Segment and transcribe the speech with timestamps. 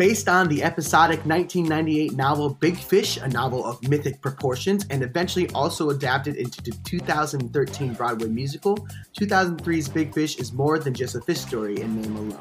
[0.00, 5.46] based on the episodic 1998 novel Big Fish, a novel of mythic proportions, and eventually
[5.50, 8.78] also adapted into the 2013 Broadway musical.
[9.18, 12.38] 2003's Big Fish is more than just a fish story in name alone.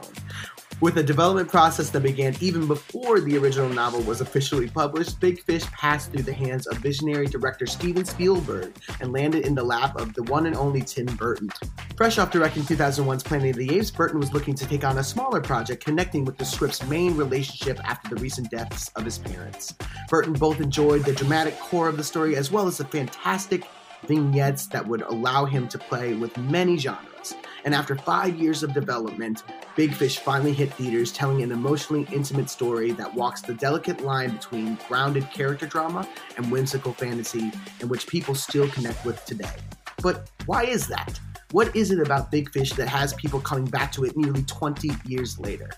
[0.81, 5.41] With a development process that began even before the original novel was officially published, Big
[5.41, 9.99] Fish passed through the hands of visionary director Steven Spielberg and landed in the lap
[9.99, 11.49] of the one and only Tim Burton.
[11.97, 15.03] Fresh off directing 2001's Planet of the Apes, Burton was looking to take on a
[15.03, 19.75] smaller project connecting with the script's main relationship after the recent deaths of his parents.
[20.07, 23.65] Burton both enjoyed the dramatic core of the story as well as the fantastic
[24.07, 27.08] vignettes that would allow him to play with many genres.
[27.69, 29.43] And after five years of development,
[29.75, 34.31] Big Fish finally hit theaters, telling an emotionally intimate story that walks the delicate line
[34.31, 39.53] between grounded character drama and whimsical fantasy, in which people still connect with today.
[40.01, 41.19] But why is that?
[41.51, 44.89] What is it about Big Fish that has people coming back to it nearly 20
[45.05, 45.69] years later?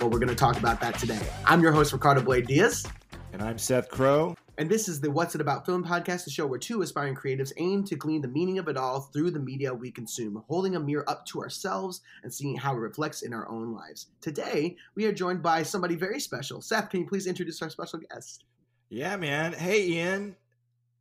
[0.00, 1.20] Well, we're going to talk about that today.
[1.44, 2.86] I'm your host, Ricardo Blayde Diaz.
[3.34, 4.34] And I'm Seth Crowe.
[4.58, 7.52] And this is the What's It About Film podcast, the show where two aspiring creatives
[7.58, 10.80] aim to glean the meaning of it all through the media we consume, holding a
[10.80, 14.08] mirror up to ourselves and seeing how it reflects in our own lives.
[14.20, 16.60] Today, we are joined by somebody very special.
[16.60, 18.42] Seth, can you please introduce our special guest?
[18.88, 19.52] Yeah, man.
[19.52, 20.34] Hey, Ian.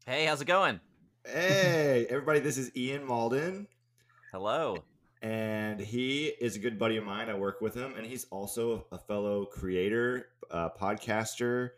[0.06, 0.80] Hey, how's it going?
[1.26, 2.42] Hey, everybody.
[2.42, 3.66] This is Ian Mauldin.
[4.32, 4.84] Hello.
[5.24, 7.28] And he is a good buddy of mine.
[7.28, 11.72] I work with him, and he's also a fellow creator, uh, podcaster,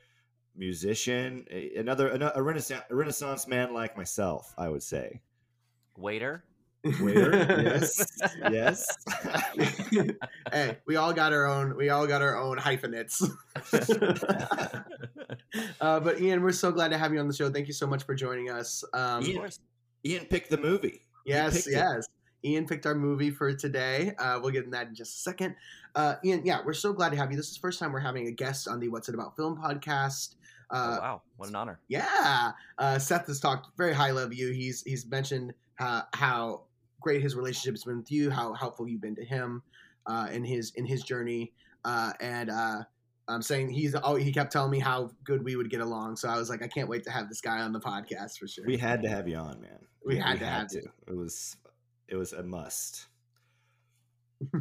[0.56, 5.22] musician, another a renaissance a renaissance man like myself, I would say.
[5.98, 6.44] Waiter.
[7.02, 7.32] Waiter,
[7.64, 8.98] yes, yes.
[10.54, 11.76] hey, we all got our own.
[11.76, 13.22] We all got our own hyphenates.
[15.82, 17.50] uh, but Ian, we're so glad to have you on the show.
[17.50, 18.86] Thank you so much for joining us.
[18.94, 19.50] Um, Ian,
[20.06, 21.02] Ian picked the movie.
[21.26, 22.08] Yes, yes.
[22.44, 22.50] It.
[22.50, 24.14] Ian picked our movie for today.
[24.18, 25.56] Uh, we'll get in that in just a second.
[25.96, 27.36] Uh, Ian, yeah, we're so glad to have you.
[27.36, 29.58] This is the first time we're having a guest on the What's It About Film
[29.58, 30.36] podcast.
[30.72, 31.80] Uh, oh, wow, what an honor!
[31.88, 34.52] Yeah, uh, Seth has talked very highly of you.
[34.52, 36.64] He's he's mentioned uh, how
[37.02, 39.64] great his relationship has been with you, how helpful you've been to him
[40.06, 41.54] uh, in his in his journey,
[41.86, 42.84] uh, and uh,
[43.28, 46.18] I'm saying he's oh he kept telling me how good we would get along.
[46.18, 48.48] So I was like, I can't wait to have this guy on the podcast for
[48.48, 48.66] sure.
[48.66, 49.80] We had to have you on, man.
[50.06, 50.84] We, we had we to had have to.
[51.08, 51.56] It was
[52.08, 53.08] it was a must.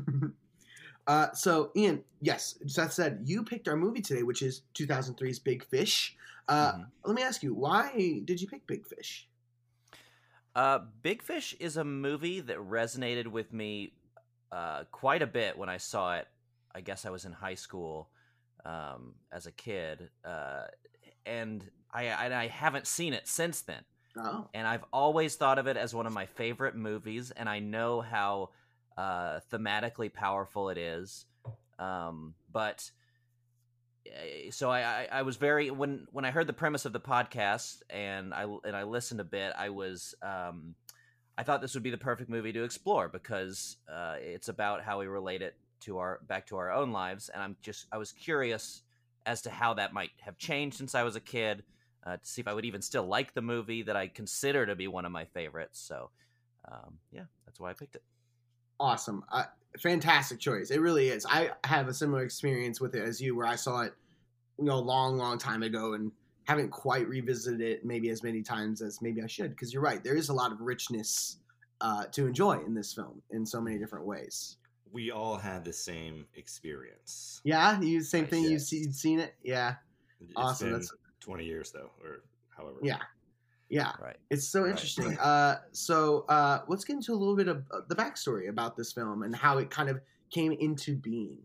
[1.08, 5.64] Uh, so, Ian, yes, Seth said you picked our movie today, which is 2003's Big
[5.64, 6.14] Fish.
[6.46, 6.82] Uh, mm-hmm.
[7.04, 9.26] Let me ask you, why did you pick Big Fish?
[10.54, 13.94] Uh, Big Fish is a movie that resonated with me
[14.52, 16.28] uh, quite a bit when I saw it.
[16.74, 18.10] I guess I was in high school
[18.66, 20.64] um, as a kid, uh,
[21.24, 23.80] and I, I, I haven't seen it since then.
[24.14, 24.48] Oh.
[24.52, 28.02] And I've always thought of it as one of my favorite movies, and I know
[28.02, 28.50] how
[28.98, 31.24] uh, thematically powerful it is.
[31.78, 32.90] Um, but
[34.06, 37.00] eh, so I, I, I, was very when when I heard the premise of the
[37.00, 40.74] podcast and I and I listened a bit, I was um,
[41.38, 44.98] I thought this would be the perfect movie to explore because uh, it's about how
[44.98, 48.10] we relate it to our back to our own lives, and I'm just I was
[48.10, 48.82] curious
[49.26, 51.62] as to how that might have changed since I was a kid.
[52.04, 54.76] Uh, to see if I would even still like the movie that I consider to
[54.76, 55.80] be one of my favorites.
[55.80, 56.10] So,
[56.70, 58.02] um, yeah, that's why I picked it
[58.80, 59.24] awesome.
[59.30, 59.44] Uh,
[59.78, 60.70] fantastic choice.
[60.70, 61.26] It really is.
[61.28, 63.94] I have a similar experience with it as you, where I saw it,
[64.58, 66.12] you know, a long, long time ago, and
[66.44, 69.50] haven't quite revisited it maybe as many times as maybe I should.
[69.50, 71.36] Because you're right, there is a lot of richness
[71.80, 74.56] uh, to enjoy in this film in so many different ways.
[74.90, 77.42] We all had the same experience.
[77.44, 78.44] Yeah, you same thing.
[78.44, 79.34] You've, you've seen it.
[79.42, 79.74] Yeah,
[80.20, 80.72] it's awesome.
[80.72, 80.90] That's
[81.20, 82.22] twenty years though, or
[82.56, 82.78] however.
[82.82, 83.02] Yeah,
[83.68, 84.16] yeah, right.
[84.30, 85.18] It's so interesting.
[85.18, 88.92] Uh, so uh, let's get into a little bit of uh, the backstory about this
[88.92, 91.38] film and how it kind of came into being.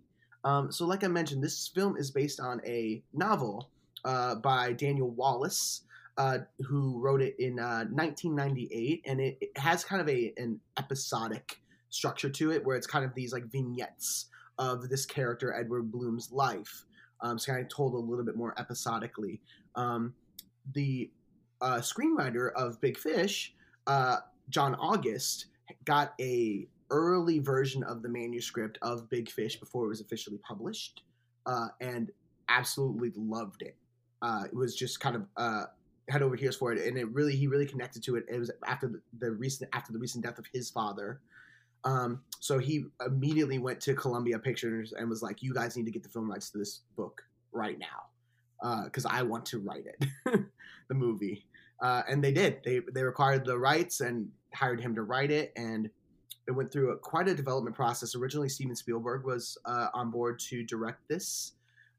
[0.45, 3.69] Um, so, like I mentioned, this film is based on a novel
[4.05, 5.81] uh, by Daniel Wallace,
[6.17, 10.59] uh, who wrote it in 1998, uh, and it, it, has kind of a an
[10.77, 14.27] episodic structure to it, where it's kind of these like vignettes
[14.59, 16.85] of this character Edward Bloom's life.
[17.21, 19.41] Um, so, kind of told a little bit more episodically.
[19.75, 20.13] Um,
[20.73, 21.09] the
[21.63, 23.55] uh, screenwriter of Big Fish,
[23.87, 24.17] uh,
[24.49, 25.47] John August,
[25.85, 31.03] got a early version of the manuscript of Big Fish before it was officially published,
[31.45, 32.11] uh, and
[32.49, 33.75] absolutely loved it.
[34.21, 35.63] Uh, it was just kind of uh,
[36.09, 38.25] head over heels for it, and it really he really connected to it.
[38.29, 41.21] It was after the, the recent after the recent death of his father.
[41.85, 45.91] Um, so he immediately went to Columbia Pictures and was like, "You guys need to
[45.91, 47.23] get the film rights to this book
[47.53, 50.05] right now, because uh, I want to write it,
[50.87, 51.45] the movie."
[51.83, 52.61] Uh, and they did.
[52.65, 55.89] They they required the rights and hired him to write it, and
[56.47, 58.15] it went through a, quite a development process.
[58.15, 61.53] Originally, Steven Spielberg was uh, on board to direct this,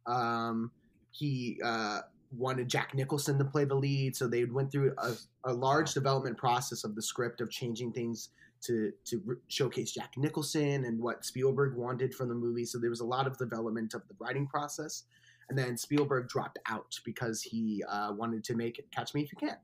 [0.06, 0.70] Um,
[1.10, 2.00] he uh,
[2.36, 5.12] wanted Jack Nicholson to play the lead, so they went through a,
[5.44, 8.30] a large development process of the script of changing things
[8.62, 12.64] to to re- showcase Jack Nicholson and what Spielberg wanted from the movie.
[12.64, 15.04] So there was a lot of development of the writing process,
[15.48, 19.48] and then Spielberg dropped out because he uh, wanted to make Catch Me If You
[19.48, 19.56] Can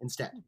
[0.00, 0.42] instead.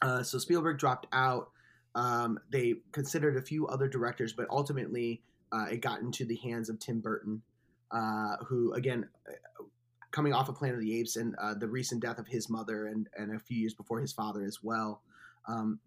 [0.00, 1.50] Uh, so Spielberg dropped out.
[1.94, 5.22] Um, they considered a few other directors, but ultimately
[5.52, 7.42] uh, it got into the hands of Tim Burton,
[7.90, 9.64] uh, who again, uh,
[10.10, 12.86] coming off of Planet of the Apes and uh, the recent death of his mother
[12.86, 15.02] and and a few years before his father as well,
[15.48, 15.78] um,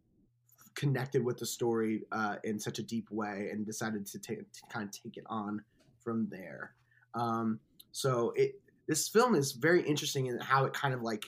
[0.76, 4.62] connected with the story uh, in such a deep way and decided to, take, to
[4.70, 5.64] kind of take it on
[6.04, 6.74] from there.
[7.14, 7.60] Um,
[7.92, 11.26] so it this film is very interesting in how it kind of like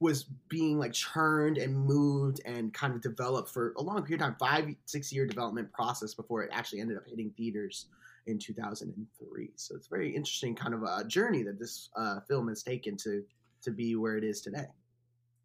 [0.00, 4.28] was being like churned and moved and kind of developed for a long period of
[4.28, 7.86] time five six year development process before it actually ended up hitting theaters
[8.26, 12.62] in 2003 so it's very interesting kind of a journey that this uh, film has
[12.62, 13.22] taken to
[13.62, 14.66] to be where it is today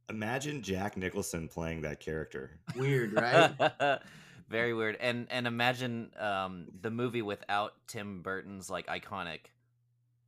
[0.09, 2.59] Imagine Jack Nicholson playing that character.
[2.75, 4.01] weird right
[4.51, 4.98] Very weird.
[5.00, 9.39] And and imagine um, the movie without Tim Burton's like iconic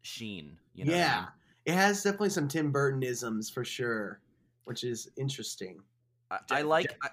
[0.02, 0.58] sheen.
[0.74, 1.28] You know what I yeah mean?
[1.66, 4.20] It has definitely some tim burtonisms for sure
[4.66, 5.82] which is interesting
[6.32, 7.10] I, I like I,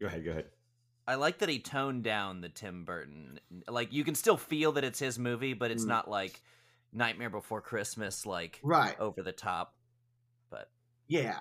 [0.00, 0.46] Go ahead, go ahead.
[1.06, 3.38] I like that he toned down the Tim Burton.
[3.68, 5.88] Like you can still feel that it's his movie, but it's Mm.
[5.88, 6.40] not like
[6.92, 9.74] Nightmare Before Christmas, like right over the top.
[10.50, 10.70] But
[11.08, 11.38] yeah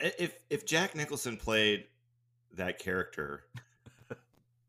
[0.00, 1.86] If if Jack Nicholson played
[2.54, 3.44] that character,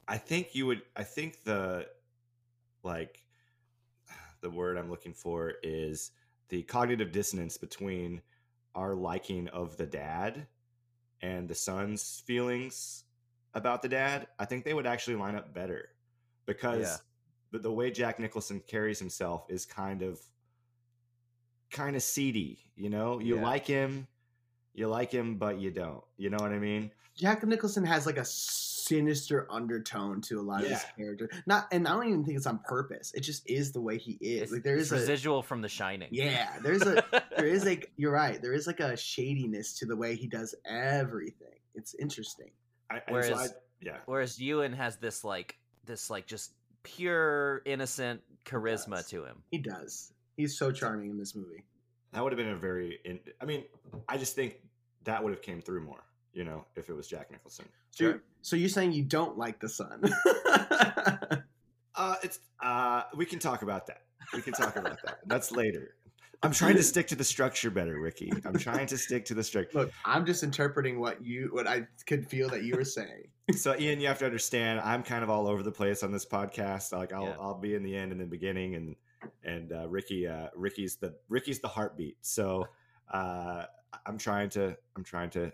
[0.08, 0.82] I think you would.
[0.96, 1.88] I think the
[2.84, 3.24] like
[4.42, 6.12] the word I'm looking for is
[6.52, 8.22] the cognitive dissonance between
[8.76, 10.46] our liking of the dad
[11.22, 13.06] and the son's feelings
[13.54, 14.28] about the dad.
[14.38, 15.90] I think they would actually line up better
[16.46, 16.98] because Yeah.
[17.52, 20.20] the, the way Jack Nicholson carries himself is kind of
[21.72, 22.60] kind of seedy.
[22.76, 23.44] You know, you Yeah.
[23.44, 24.08] like him,
[24.74, 26.04] you like him, but you don't.
[26.18, 26.92] You know what I mean?
[27.16, 28.26] Jack Nicholson has like a
[28.96, 31.30] sinister undertone to a lot of his character.
[31.46, 33.14] Not, and I don't even think it's on purpose.
[33.14, 34.44] It just is the way he is.
[34.44, 36.10] it's, like there it's a residual from The Shining.
[36.12, 37.04] yeah, there's a
[37.38, 38.42] there is like you're right.
[38.42, 41.48] There is like a shadiness to the way he does everything.
[41.76, 42.52] It's interesting.
[42.90, 45.56] I, and so Whereas- I- yeah, Whereas Ewan has this like
[45.86, 46.52] this like just
[46.84, 49.38] pure innocent charisma to him.
[49.50, 50.14] He does.
[50.38, 51.64] He's so charming in this movie.
[52.12, 53.00] that would have been a very.
[53.06, 53.64] In, I mean,
[54.08, 54.58] I just think
[55.06, 56.04] that would have came through more.
[56.34, 57.66] You know, if it was Jack Nicholson.
[57.92, 60.02] So, you're, so you're saying you don't like the son?
[61.94, 64.04] Uh, it's uh, we can talk about that.
[64.34, 65.20] We can talk about that.
[65.26, 65.96] That's later.
[66.44, 68.32] I'm trying to stick to the structure better, Ricky.
[68.46, 69.78] I'm trying to stick to the structure.
[69.78, 73.28] Look, I'm just interpreting what you what I could feel that you were saying.
[73.54, 76.26] So, Ian, you have to understand, I'm kind of all over the place on this
[76.26, 76.94] podcast.
[76.94, 77.36] Like, I'll Yeah.
[77.40, 78.96] I'll be in the end and the beginning, and
[79.44, 82.18] and uh, Ricky, uh, Ricky's the Ricky's the heartbeat.
[82.22, 82.66] So,
[83.14, 83.66] uh,
[84.06, 85.52] I'm trying to I'm trying to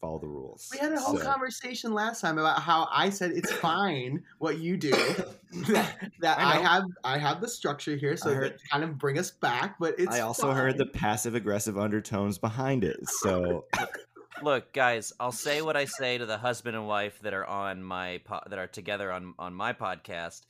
[0.00, 0.68] follow the rules.
[0.72, 4.58] We had a whole So- conversation last time about how I said it's fine what
[4.58, 4.90] you do.
[4.90, 8.84] that that I I, have I have the structure here, so I heard- that kind
[8.84, 9.76] of bring us back.
[9.78, 12.98] But it's I also heard the passive aggressive undertones behind it.
[13.20, 13.66] So,
[14.42, 17.82] Look, guys, I'll say what I say to the husband and wife that are on
[17.82, 20.42] my po- that are together on on my podcast.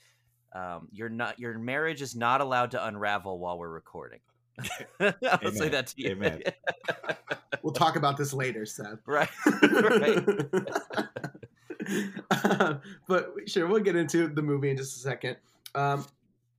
[0.54, 4.20] Um, you're not your marriage is not allowed to unravel while we're recording.
[5.00, 6.10] I'll say that to you.
[6.10, 6.42] Amen.
[7.62, 9.00] We'll talk about this later, Seth.
[9.04, 9.28] right.
[9.62, 10.24] right.
[12.30, 12.74] Uh,
[13.08, 15.36] but sure, we'll get into the movie in just a second.
[15.74, 16.06] Um,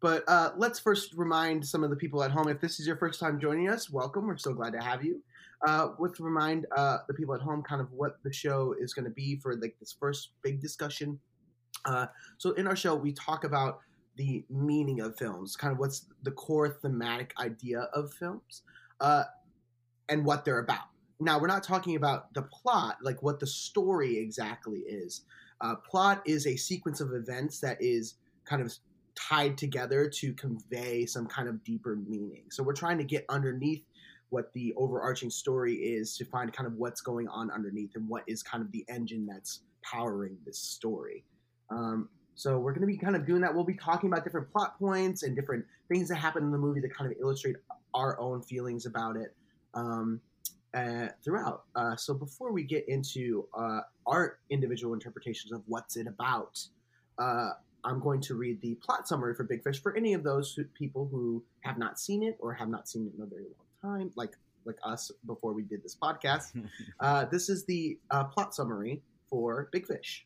[0.02, 2.98] but uh, let's first remind some of the people at home if this is your
[2.98, 4.28] first time joining us, welcome.
[4.28, 5.22] We're so glad to have you.
[5.68, 9.06] Uh, let's remind uh, the people at home kind of what the show is going
[9.06, 11.20] to be for like this first big discussion.
[11.86, 12.06] Uh,
[12.38, 13.80] so in our show, we talk about
[14.20, 18.64] the meaning of films, kind of what's the core thematic idea of films,
[19.00, 19.24] uh,
[20.10, 20.90] and what they're about.
[21.22, 25.22] Now, we're not talking about the plot, like what the story exactly is.
[25.62, 28.74] Uh, plot is a sequence of events that is kind of
[29.16, 32.44] tied together to convey some kind of deeper meaning.
[32.52, 33.86] So we're trying to get underneath
[34.32, 38.24] what the overarching story is to find kind of what's going on underneath and what
[38.28, 41.24] is kind of the engine that's powering this story.
[41.70, 42.10] Um,
[42.40, 43.54] so we're going to be kind of doing that.
[43.54, 46.80] We'll be talking about different plot points and different things that happen in the movie
[46.80, 47.58] that kind of illustrate
[47.94, 49.36] our own feelings about it.
[49.74, 50.22] Um,
[50.74, 51.64] uh, throughout.
[51.76, 56.64] Uh, so before we get into uh, our individual interpretations of what's it about,
[57.18, 57.50] uh,
[57.84, 60.64] I'm going to read the plot summary for Big Fish for any of those who,
[60.64, 63.48] people who have not seen it or have not seen it in a very
[63.82, 66.52] long time, like like us before we did this podcast.
[67.00, 70.26] Uh, this is the uh, plot summary for Big Fish.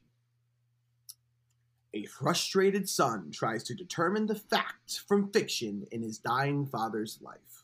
[1.93, 7.63] A frustrated son tries to determine the fact from fiction in his dying father's life.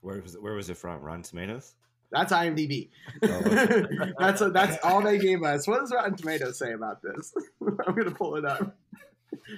[0.00, 1.02] Where was it, where was it from?
[1.02, 1.74] Rotten Tomatoes.
[2.10, 2.88] That's IMDb.
[3.22, 5.68] Oh, that's that's all they gave us.
[5.68, 7.32] What does Rotten Tomatoes say about this?
[7.86, 8.76] I'm gonna pull it up.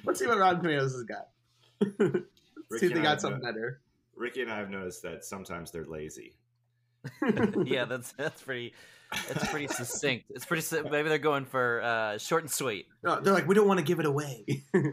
[0.04, 1.28] Let's see what Rotten Tomatoes has got.
[2.78, 3.80] See if they got something better.
[4.16, 6.32] Ricky and I have noticed that sometimes they're lazy.
[7.64, 8.75] yeah, that's that's pretty.
[9.28, 10.26] It's pretty succinct.
[10.30, 10.64] It's pretty.
[10.90, 12.87] Maybe they're going for uh, short and sweet.
[13.02, 14.44] No, they're like, we don't want to give it away.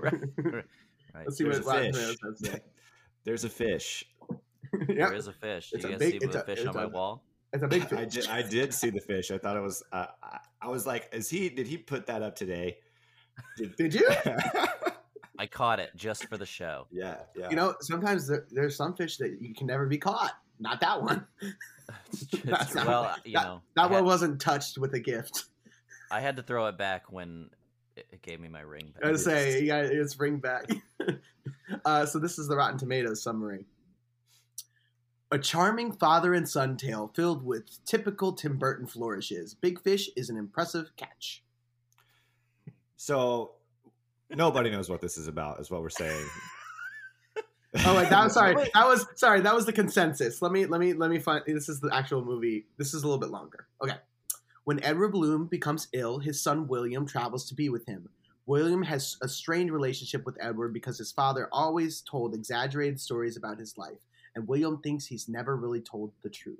[1.11, 1.25] Right.
[1.25, 1.91] Let's see There's what a fish.
[1.95, 2.59] Tomatoes has to say.
[3.23, 4.05] There's a fish.
[4.87, 5.71] There is a fish.
[5.73, 7.23] It's you a guys big- see the a- fish on my wall?
[7.51, 8.13] it's a big I fish.
[8.13, 9.31] did, I did see the fish.
[9.31, 9.81] I thought it was.
[9.91, 11.49] Uh, I, I was like, is he?
[11.49, 12.77] Did he put that up today?
[13.57, 14.07] Did, Did you?
[15.39, 16.85] I caught it just for the show.
[16.91, 17.49] yeah, yeah.
[17.49, 20.33] You know, sometimes there, there's some fish that you can never be caught.
[20.59, 21.25] Not that one.
[22.43, 22.81] That's true.
[22.83, 25.45] not- well, you that, know, that I one wasn't touched with a gift.
[26.11, 27.49] I had to throw it back when
[27.95, 29.11] it, it gave me my ring I back.
[29.11, 30.69] was say, yeah, it's ring back.
[31.85, 33.65] uh, so this is the Rotten Tomatoes summary.
[35.31, 39.53] A charming father and son tale filled with typical Tim Burton flourishes.
[39.53, 41.43] Big Fish is an impressive catch.
[42.97, 43.51] So
[44.31, 45.59] nobody knows what this is about.
[45.59, 46.25] Is what we're saying.
[47.85, 48.55] Oh, wait, that was sorry.
[48.73, 49.41] That was sorry.
[49.41, 50.41] That was the consensus.
[50.41, 51.43] Let me let me let me find.
[51.45, 52.65] This is the actual movie.
[52.77, 53.67] This is a little bit longer.
[53.83, 53.95] Okay.
[54.63, 58.09] When Edward Bloom becomes ill, his son William travels to be with him.
[58.45, 63.59] William has a strained relationship with Edward because his father always told exaggerated stories about
[63.59, 63.99] his life,
[64.35, 66.59] and William thinks he's never really told the truth.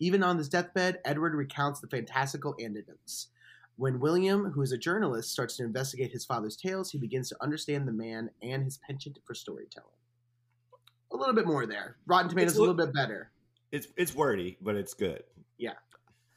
[0.00, 3.28] Even on his deathbed, Edward recounts the fantastical anecdotes.
[3.76, 7.36] When William, who is a journalist, starts to investigate his father's tales, he begins to
[7.40, 9.99] understand the man and his penchant for storytelling.
[11.12, 11.96] A little bit more there.
[12.06, 13.30] Rotten Tomatoes It's a a little bit better.
[13.72, 15.22] It's it's wordy, but it's good.
[15.58, 15.72] Yeah,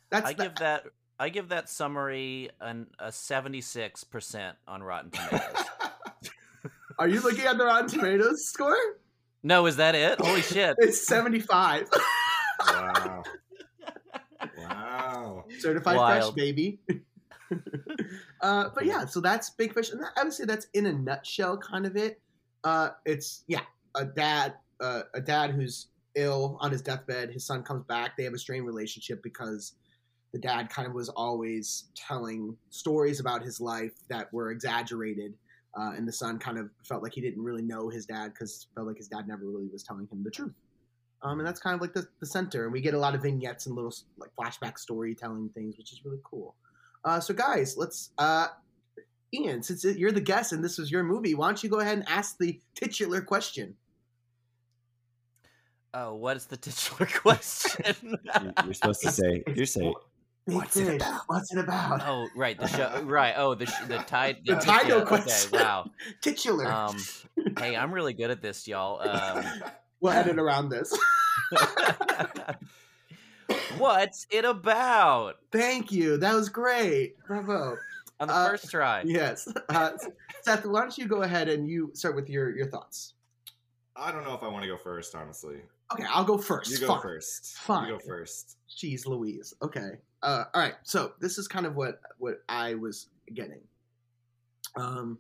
[0.10, 0.84] that's I the- give that
[1.20, 5.66] I give that summary an, a seventy six percent on Rotten Tomatoes.
[7.00, 8.78] Are you looking at the Rotten Tomatoes score?
[9.42, 10.20] no, is that it?
[10.22, 10.76] Holy shit!
[10.80, 11.88] It's 75.
[12.68, 13.24] wow.
[14.58, 15.46] Wow.
[15.60, 16.34] Certified Wild.
[16.34, 16.80] fresh, baby.
[18.42, 20.94] uh, but yeah, so that's Big Fish, and that, I would say that's in a
[20.94, 22.20] nutshell, kind of it.
[22.64, 23.62] Uh, it's yeah,
[23.96, 27.32] a dad, uh, a dad who's ill on his deathbed.
[27.32, 28.18] His son comes back.
[28.18, 29.74] They have a strained relationship because
[30.34, 35.34] the dad kind of was always telling stories about his life that were exaggerated.
[35.76, 38.68] Uh, and the son kind of felt like he didn't really know his dad because
[38.76, 40.54] felt like his dad never really was telling him the truth.
[41.24, 42.66] Um, and that's kind of like the, the center.
[42.66, 46.02] And we get a lot of vignettes and little like flashback storytelling things, which is
[46.04, 46.56] really cool.
[47.06, 48.12] Uh, so, guys, let's.
[48.18, 48.48] Uh,
[49.34, 51.98] Ian, since you're the guest and this was your movie, why don't you go ahead
[51.98, 53.76] and ask the titular question?
[55.94, 58.18] Oh, what is the titular question?
[58.42, 59.44] You- You're supposed to say.
[59.56, 59.94] You're saying.
[60.46, 61.22] What's What's it it about?
[61.28, 62.02] What's it about?
[62.06, 63.02] oh, right, the show.
[63.06, 63.34] Right.
[63.38, 64.38] Oh, the sh- the tide.
[64.46, 65.52] The title yeah, okay, question.
[65.58, 65.90] wow.
[66.22, 66.70] Titular.
[66.70, 66.98] Um,
[67.58, 69.00] hey, I'm really good at this, y'all.
[69.08, 69.46] Um,
[70.02, 70.94] we'll edit around this.
[73.78, 75.36] what's it about?
[75.52, 76.18] Thank you.
[76.18, 77.16] That was great.
[77.26, 77.78] Bravo.
[78.20, 79.04] On the Uh, first try.
[79.06, 79.48] Yes.
[79.70, 79.92] Uh,
[80.42, 83.14] Seth, why don't you go ahead and you start with your, your thoughts?
[83.96, 85.62] I don't know if I want to go first, honestly.
[85.94, 86.72] Okay, I'll go first.
[86.72, 87.02] You go Fine.
[87.02, 87.58] first.
[87.58, 87.88] Fine.
[87.88, 88.58] You go first.
[88.70, 89.54] Jeez Louise.
[89.62, 89.92] Okay.
[90.22, 90.76] Uh, all right.
[90.84, 93.62] So this is kind of what what I was getting.
[94.76, 95.20] Um,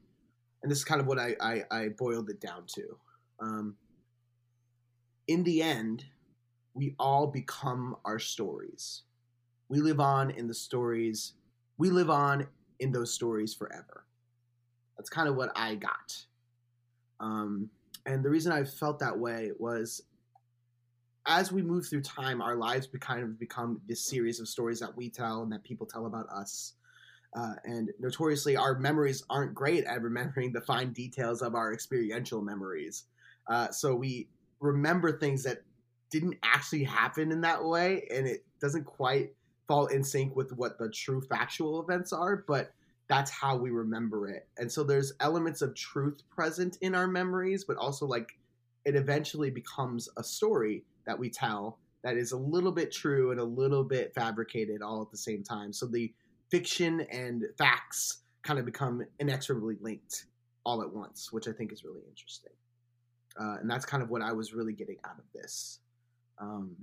[0.61, 2.97] and this is kind of what I I, I boiled it down to.
[3.39, 3.75] Um,
[5.27, 6.05] in the end,
[6.73, 9.03] we all become our stories.
[9.69, 11.33] We live on in the stories.
[11.77, 12.47] We live on
[12.79, 14.05] in those stories forever.
[14.97, 16.25] That's kind of what I got.
[17.19, 17.69] Um,
[18.05, 20.03] and the reason I felt that way was
[21.25, 24.95] as we move through time, our lives kind of become this series of stories that
[24.95, 26.73] we tell and that people tell about us.
[27.35, 32.41] Uh, and notoriously, our memories aren't great at remembering the fine details of our experiential
[32.41, 33.05] memories.
[33.47, 34.27] Uh, so we
[34.59, 35.59] remember things that
[36.09, 39.33] didn't actually happen in that way, and it doesn't quite
[39.67, 42.73] fall in sync with what the true factual events are, but
[43.07, 44.47] that's how we remember it.
[44.57, 48.37] And so there's elements of truth present in our memories, but also like
[48.85, 53.39] it eventually becomes a story that we tell that is a little bit true and
[53.39, 55.72] a little bit fabricated all at the same time.
[55.72, 56.13] So the
[56.50, 60.25] fiction and facts kind of become inexorably linked
[60.65, 62.51] all at once, which I think is really interesting.
[63.39, 65.79] Uh, and that's kind of what I was really getting out of this.
[66.39, 66.75] Um,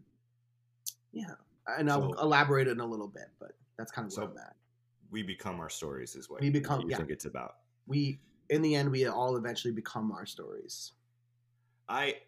[1.13, 1.35] yeah,
[1.79, 4.57] and I'll elaborate in a little bit, but that's kind of So- where I'm at.
[5.11, 6.97] We become our stories, is what We become- you yeah.
[6.97, 7.57] think it's about.
[7.89, 10.93] We, in the end, we all eventually become our stories.
[11.89, 12.23] I.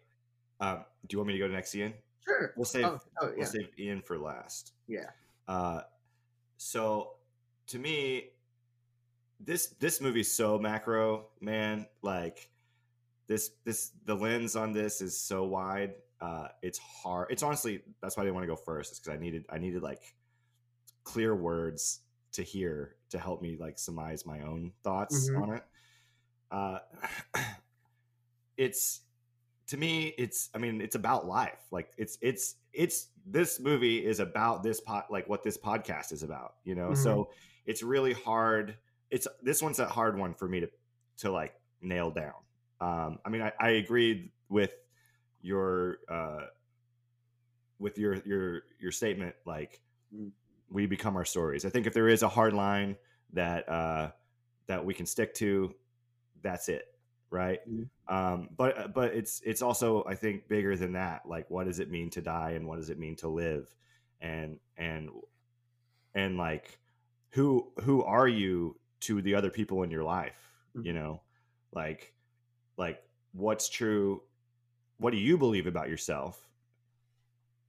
[0.59, 1.93] Um, do you want me to go to next, Ian?
[2.23, 2.53] Sure.
[2.55, 2.85] We'll save.
[2.85, 4.73] Oh, oh yeah, We'll save Ian for last.
[4.87, 5.09] yeah.
[5.47, 5.81] Uh,
[6.57, 7.13] so
[7.67, 8.29] to me,
[9.39, 11.85] this this movie's so macro, man.
[12.01, 12.49] Like
[13.27, 15.95] this this the lens on this is so wide.
[16.21, 17.27] Uh, it's hard.
[17.29, 18.93] It's honestly that's why I didn't want to go first.
[18.93, 20.15] Is because I needed I needed like
[21.03, 21.99] clear words
[22.31, 25.41] to hear to help me like surmise my own thoughts Mhm.
[25.41, 25.63] on it.
[26.49, 26.79] Uh,
[28.57, 29.01] it's
[29.73, 31.65] to me it's i mean it's about life.
[31.71, 36.21] Like it's it's it's this movie is about this pod like what this podcast is
[36.21, 36.93] about you know?
[36.93, 37.29] So
[37.65, 38.77] it's really hard
[39.09, 40.69] it's this one's a hard one for me to
[41.17, 42.33] to like nail down.
[42.79, 44.73] Um i mean i, I agree with
[45.41, 46.41] your uh
[47.79, 49.81] with your your your statement like
[50.15, 50.29] Mm.
[50.69, 51.65] we become our stories.
[51.65, 52.95] I think if there is a hard line
[53.33, 54.11] that uh
[54.67, 55.73] that we can stick to
[56.43, 56.92] that's it
[57.33, 57.59] right?
[57.69, 57.89] Mhm.
[58.07, 61.89] um but but it's it's also i think bigger than that like what does it
[61.89, 63.75] mean to die and what does it mean to live?
[64.21, 65.09] And and
[66.13, 66.79] and like
[67.31, 70.95] who who are you to the other people in your life you Mhm.
[70.95, 71.21] know?
[71.73, 72.13] Like
[72.77, 74.23] like what's true?
[74.97, 76.47] What do you believe about yourself?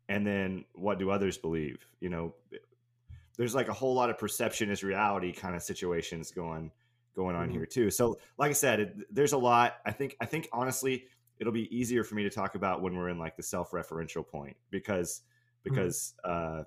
[0.09, 2.35] And then what do others believe you know?
[3.37, 6.71] There's like a whole lot of perception is reality kind of situations going
[7.15, 7.53] going on Mhm.
[7.53, 7.91] here too.
[7.91, 9.77] So like i said it, there's a lot.
[9.87, 11.07] I think i think honestly
[11.39, 14.57] it'll be easier for me to talk about when we're in like the self-referential point
[14.71, 15.23] because
[15.65, 16.63] because uh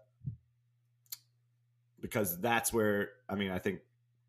[2.02, 3.80] because that's where i mean i think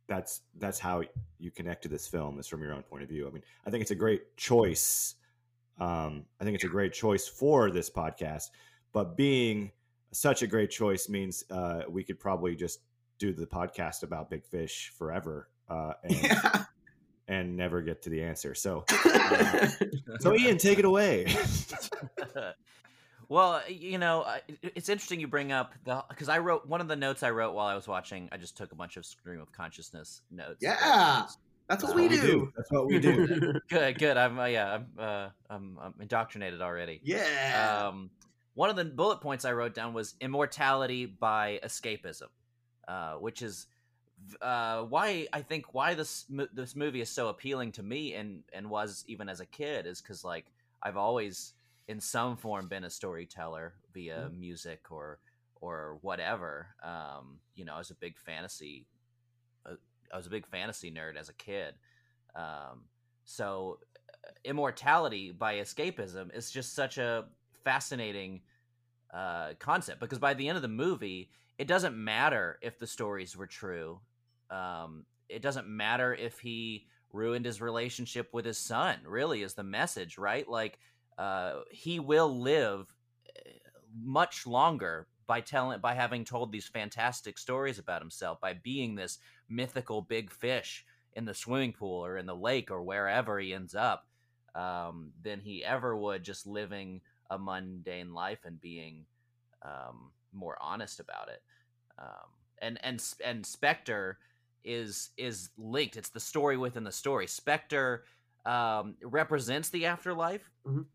[0.06, 1.02] that's that's how
[1.38, 3.26] you connect to this film is from your own point of view.
[3.28, 5.16] I mean i think it's a great choice
[5.78, 8.50] um i think it's a great choice for this podcast
[8.92, 9.70] but being
[10.12, 12.80] such a great choice means uh we could probably just
[13.18, 16.64] do the podcast about big fish forever uh and, Yeah.
[17.28, 18.84] and never get to the answer so
[20.20, 21.26] so ian take it away
[23.28, 24.24] well, you know,
[24.62, 27.54] it's interesting you bring up the because I wrote one of the notes I wrote
[27.54, 28.28] while I was watching.
[28.32, 30.58] I just took a bunch of stream of consciousness notes.
[30.62, 31.26] Yeah.
[31.68, 32.50] That's what we do.
[32.56, 34.16] that's what we do Good, good.
[34.16, 37.00] I'm uh, yeah, I'm, uh, I'm I'm indoctrinated already.
[37.04, 37.86] yeah.
[37.88, 38.08] Um,
[38.54, 42.28] one of the bullet points I wrote down was immortality by escapism,
[42.88, 43.66] uh, which is
[44.42, 48.68] uh, why I think why this this movie is so appealing to me and and
[48.68, 50.46] was even as a kid is because like
[50.82, 51.54] I've always
[51.88, 55.18] in some form been a storyteller via music or
[55.60, 56.68] or whatever.
[56.82, 58.86] Um, you know, I was a big fantasy.
[59.66, 59.74] Uh,
[60.12, 61.74] I was a big fantasy nerd as a kid.
[62.34, 62.84] Um,
[63.24, 67.24] so uh, immortality by escapism is just such a
[67.64, 68.42] fascinating
[69.12, 73.36] uh, concept because by the end of the movie, it doesn't matter if the stories
[73.36, 74.00] were true.
[74.50, 78.98] Um, it doesn't matter if he ruined his relationship with his son.
[79.06, 80.48] Really, is the message right?
[80.48, 80.78] Like
[81.16, 82.92] uh, he will live
[83.28, 83.50] uh,
[84.02, 89.18] much longer by telling by having told these fantastic stories about himself by being this
[89.48, 90.84] mythical big fish
[91.14, 94.06] in the swimming pool or in the lake or wherever he ends up
[94.54, 99.04] um, than he ever would just living a mundane life and being
[99.62, 101.42] um, more honest about it.
[101.98, 102.30] Um,
[102.60, 104.18] and and and Spectre
[104.64, 105.96] is is linked.
[105.96, 107.26] It's the story within the story.
[107.26, 108.04] Spectre
[108.46, 110.86] um, represents the afterlife, Mhm.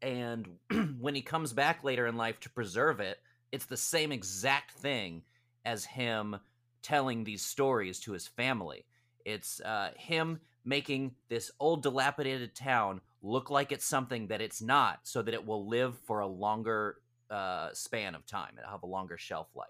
[0.00, 0.48] and
[1.00, 3.18] when he comes back later in life to preserve it,
[3.50, 5.22] it's the same exact thing
[5.64, 6.38] as him
[6.82, 8.84] telling these stories to his family.
[9.24, 15.00] It's uh, him making this old dilapidated town look like it's something that it's not,
[15.04, 16.96] so that it will live for a longer
[17.30, 18.54] uh, span of time.
[18.58, 19.68] It'll have a longer shelf life.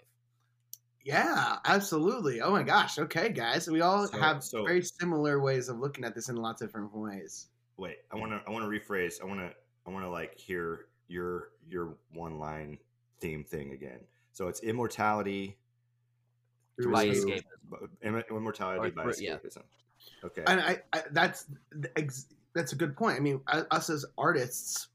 [1.03, 2.39] Yeah, absolutely.
[2.41, 2.97] Oh my gosh.
[2.97, 3.69] Okay, guys.
[3.69, 6.69] We all So- have so- very similar ways of looking at this in lots of
[6.69, 7.47] different ways.
[7.77, 9.51] wait i want to i want to rephrase i want to
[9.87, 12.77] i want to like hear your your one line
[13.19, 13.99] theme thing again
[14.31, 15.57] so it's immortality
[16.79, 17.43] Through By escape.
[18.03, 18.29] escape.
[18.29, 19.37] Immortality Or by through- yeah.
[19.37, 19.63] escapism
[20.23, 21.47] okay And I, I that's
[21.95, 23.17] ex- that's a good point.
[23.17, 24.89] I mean, u- us as artists,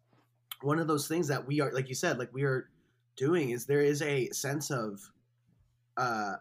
[0.60, 2.70] one of those things that we are, like you said, like we are
[3.16, 5.00] doing is there is a sense of
[5.98, 6.36] uh,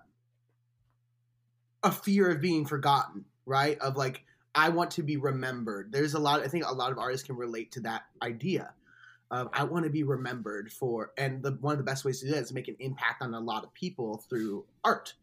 [1.84, 3.78] a fear of being forgotten, right?
[3.80, 4.24] Of like
[4.56, 5.91] I want to be remembered.
[5.91, 6.41] There's a lot.
[6.41, 8.74] I think a lot of artists can relate to that idea.
[9.30, 12.28] Of I want to be remembered for, and the one of the best ways to
[12.28, 15.13] do that is make an impact on a lot of people through art.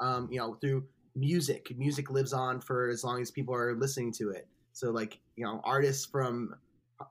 [0.00, 1.72] Um, you know, through music.
[1.76, 4.48] Music lives on for as long as people are listening to it.
[4.72, 6.54] So like, you know, artists from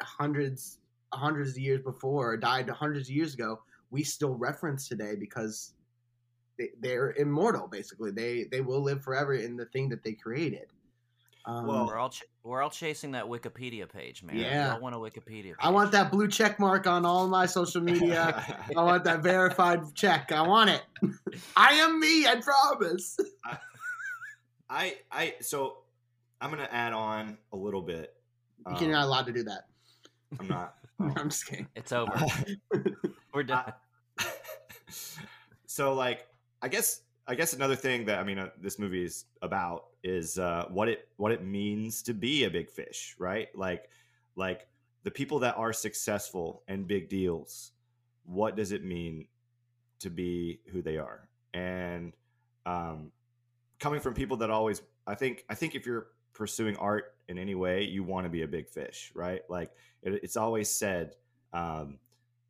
[0.01, 0.79] hundreds
[1.13, 5.73] hundreds of years before died hundreds of years ago, we still reference today because
[6.57, 8.11] they, they're immortal basically.
[8.11, 10.67] They they will live forever in the thing that they created.
[11.45, 14.37] Um, Well, We're all ch- we're all chasing that Wikipedia page, man.
[14.37, 14.67] Yeah.
[14.69, 15.43] we all want a Wikipedia.
[15.43, 15.55] Page.
[15.59, 18.43] I want that blue check mark on all my social media.
[18.77, 20.31] I want that verified check.
[20.31, 20.81] I want it.
[21.57, 23.17] I am me, I promise.
[24.69, 25.79] I I so
[26.39, 28.13] I'm gonna add on a little bit.
[28.79, 29.65] You're not Um, allowed to do that.
[30.39, 30.75] I'm not.
[30.99, 31.67] I'm just kidding.
[31.75, 32.13] It's over.
[33.33, 33.73] We're done.
[35.65, 36.25] so like
[36.63, 40.37] i guess i guess another thing that i mean uh, this movie is about is
[40.37, 43.47] uh what it what it means to be a big fish right?
[43.55, 43.89] Like
[44.35, 44.67] like
[45.03, 47.71] the people that are successful and big deals
[48.25, 49.27] what does it mean
[49.99, 51.29] to be who they are?
[51.53, 52.13] And
[52.65, 53.11] um
[53.79, 57.53] coming from people that always i think i think if you're pursuing art in any
[57.53, 59.41] way you want to be a big fish right?
[59.49, 59.71] Like
[60.01, 61.15] it, it's always said
[61.53, 61.99] um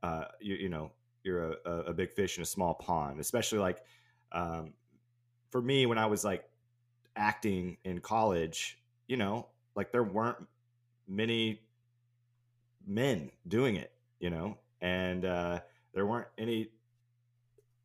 [0.02, 0.92] uh you, you know
[1.24, 3.82] you're a, a, a big fish in a small pond especially like
[4.34, 4.74] um,
[5.50, 6.44] for me when i was like
[7.16, 10.38] acting in college you know like there weren't
[11.08, 11.62] many
[12.88, 15.60] men doing it you know and uh,
[15.94, 16.70] there weren't any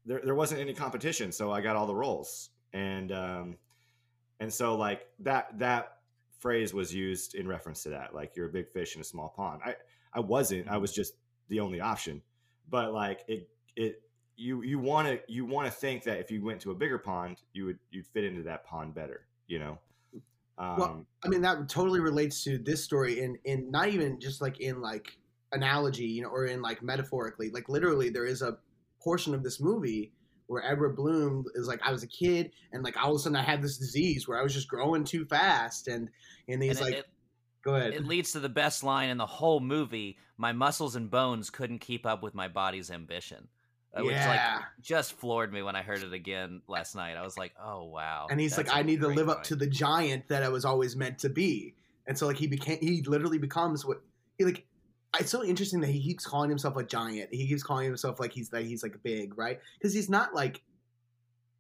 [0.07, 2.51] there, there wasn't any competition so i got all the roles.
[2.73, 3.57] And um,
[4.41, 5.99] and so like that that
[6.39, 9.31] phrase was used in reference to that like you're a big fish in a small
[9.31, 9.63] pond.
[9.65, 9.75] I
[10.13, 10.69] i wasn't.
[10.69, 11.15] I was just
[11.49, 12.23] the only option.
[12.69, 14.03] But like it it
[14.39, 16.97] you you want to you want to think that if you went to a bigger
[16.99, 19.79] pond you would you'd fit into that pond better you know
[20.59, 24.41] um Well, I mean, that totally relates to this story in in not even just
[24.41, 25.19] like in like
[25.53, 27.51] analogy, you know, or in like metaphorically.
[27.51, 28.59] Like literally, there is a
[29.01, 30.13] portion of this movie
[30.49, 33.37] where Edward Bloom is like, I was a kid, and like all of a sudden
[33.37, 36.11] I had this disease where I was just growing too fast, and
[36.49, 37.07] and he's And it- like, it,
[37.63, 37.93] go ahead.
[37.95, 40.19] it leads to the best line in the whole movie.
[40.37, 43.49] My muscles and bones couldn't keep up with my body's ambition.
[43.99, 44.57] Uh, Which Yeah.
[44.57, 47.17] like just floored me when I heard it again last night.
[47.17, 49.67] I was like, "Oh wow!" and he's like, I need to live up to the
[49.67, 51.75] giant that I was always meant to be.
[52.07, 54.01] And so like he became, he literally becomes what
[54.39, 54.65] he like.
[55.19, 57.33] It's so interesting that he keeps calling himself a giant.
[57.33, 59.59] He keeps calling himself like he's that he's like big, right?
[59.79, 60.63] Because he's not like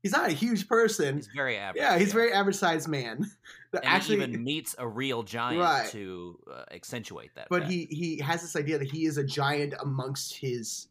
[0.02, 1.16] he's not a huge person.
[1.16, 1.82] He's very average.
[1.82, 3.24] yeah, he's a very average sized man.
[3.70, 5.90] But And actually, he even meets a real giant Right.
[5.90, 7.48] to uh, accentuate that.
[7.50, 7.72] but fact.
[7.72, 10.88] he he has this idea that he is a giant amongst his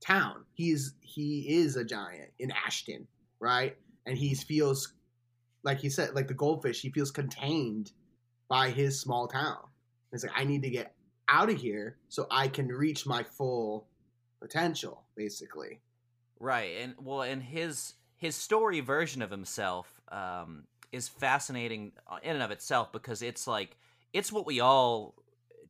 [0.00, 0.44] town.
[0.52, 3.06] He's he is a giant in Ashton,
[3.40, 3.76] right?
[4.06, 4.92] And he feels
[5.62, 7.92] like he said, like the goldfish, he feels contained
[8.48, 9.58] by his small town.
[10.12, 10.94] He's like, I need to get
[11.28, 13.86] out of here so I can reach my full
[14.40, 15.80] potential, basically.
[16.38, 22.42] Right, and well, and his his story version of himself um, is fascinating in and
[22.42, 23.76] of itself because it's like
[24.12, 25.14] it's what we all,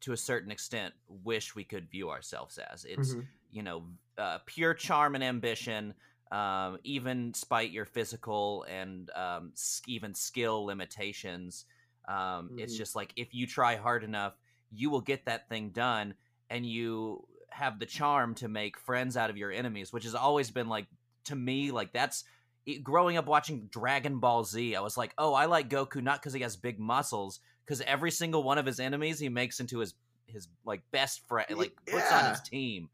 [0.00, 2.84] to a certain extent, wish we could view ourselves as.
[2.84, 3.28] It's Mhm.
[3.50, 5.94] you know uh, pure charm and ambition,
[6.32, 9.52] um, even spite your physical and um,
[9.86, 11.64] even skill limitations.
[12.08, 12.76] Um, It's Mhm.
[12.76, 14.34] just like if you try hard enough,
[14.70, 16.14] you will get that thing done,
[16.50, 20.50] and you have the charm to make friends out of your enemies, which has always
[20.50, 20.86] been like
[21.24, 22.24] to me like that's
[22.66, 24.74] it- growing up watching Dragon Ball Z.
[24.76, 28.10] I was like, oh, I like Goku not because he has big muscles, because every
[28.12, 29.94] single one of his enemies he makes into his
[30.26, 32.90] his like best friend, like puts on his team,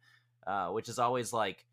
[0.46, 1.66] uh, which is always like.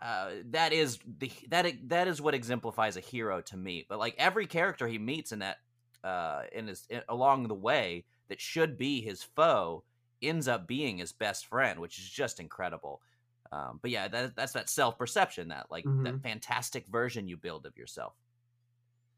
[0.00, 3.86] Uh, that is the that that is what exemplifies a hero to me.
[3.88, 5.58] But like every character he meets in that
[6.04, 9.84] uh, in his in, along the way that should be his foe
[10.20, 13.00] ends up being his best friend, which is just incredible.
[13.52, 16.02] Um, but yeah, that, that's that self perception, that like Mhm.
[16.02, 18.16] that fantastic version you build of yourself.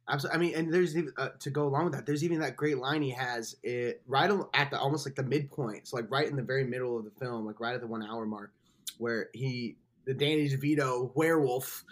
[0.09, 0.37] Absolutely.
[0.37, 2.07] I mean, and there's even uh, to go along with that.
[2.07, 5.88] There's even that great line he has it right at the almost like the midpoint,
[5.88, 8.03] so like right in the very middle of the film, like right at the one
[8.03, 8.53] hour mark,
[8.97, 11.85] where he the Danny DeVito werewolf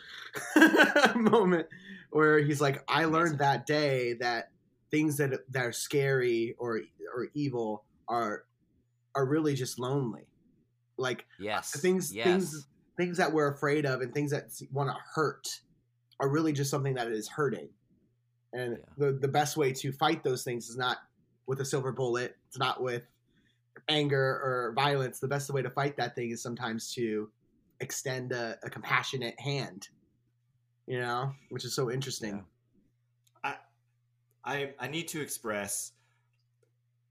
[1.14, 1.66] moment,
[2.11, 4.50] where he's like, "I learned that day that
[4.90, 6.81] things that that are scary or
[7.14, 8.44] or evil are
[9.14, 10.26] are really just lonely,
[10.96, 12.26] like Yes, things yes.
[12.26, 15.61] things things that we're afraid of and things that want to hurt
[16.18, 17.68] are really just something that is hurting
[18.52, 18.85] and Yeah.
[18.96, 20.98] the the best way to fight those things is not
[21.46, 23.04] with a silver bullet it's not with
[23.88, 27.30] anger or violence the best way to fight that thing is sometimes to
[27.80, 29.88] extend a, a compassionate hand
[30.87, 32.44] you know which is so interesting
[34.46, 35.92] I I need to express.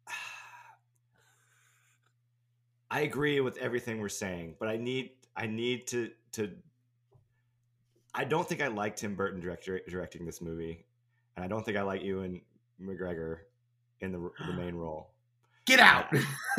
[2.89, 6.51] I agree with everything we're saying, but I need I need to to.
[8.13, 10.84] I don't think I like Tim Burton director, directing this movie,
[11.35, 12.41] and I don't think I like Ewan
[12.81, 13.39] McGregor
[14.01, 15.09] in the the main role.
[15.65, 16.07] get out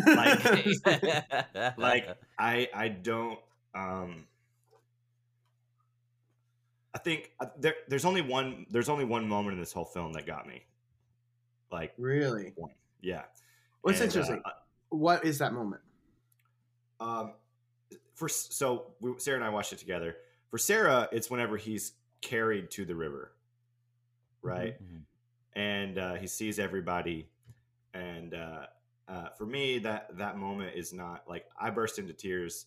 [0.06, 0.42] Like-
[1.78, 2.08] Like
[2.38, 3.38] I I don't.
[3.74, 4.24] um
[6.94, 10.12] I think uh, there, there's only one there's only one moment in this whole film
[10.14, 10.62] that got me.
[11.70, 12.70] Like really one,
[13.02, 13.24] yeah.
[13.82, 14.42] what's And, uh, interesting
[14.88, 15.82] what is that moment
[17.00, 17.32] Um,
[18.14, 20.16] for so we, Sarah and I watched it together.
[20.50, 23.32] For Sarah, it's whenever he's carried to the river,
[24.46, 24.74] right?
[24.80, 25.06] Mhm.
[25.54, 27.28] and uh, he sees everybody.
[27.94, 28.66] And uh,
[29.09, 32.66] uh, for me, that that moment is not like I burst into tears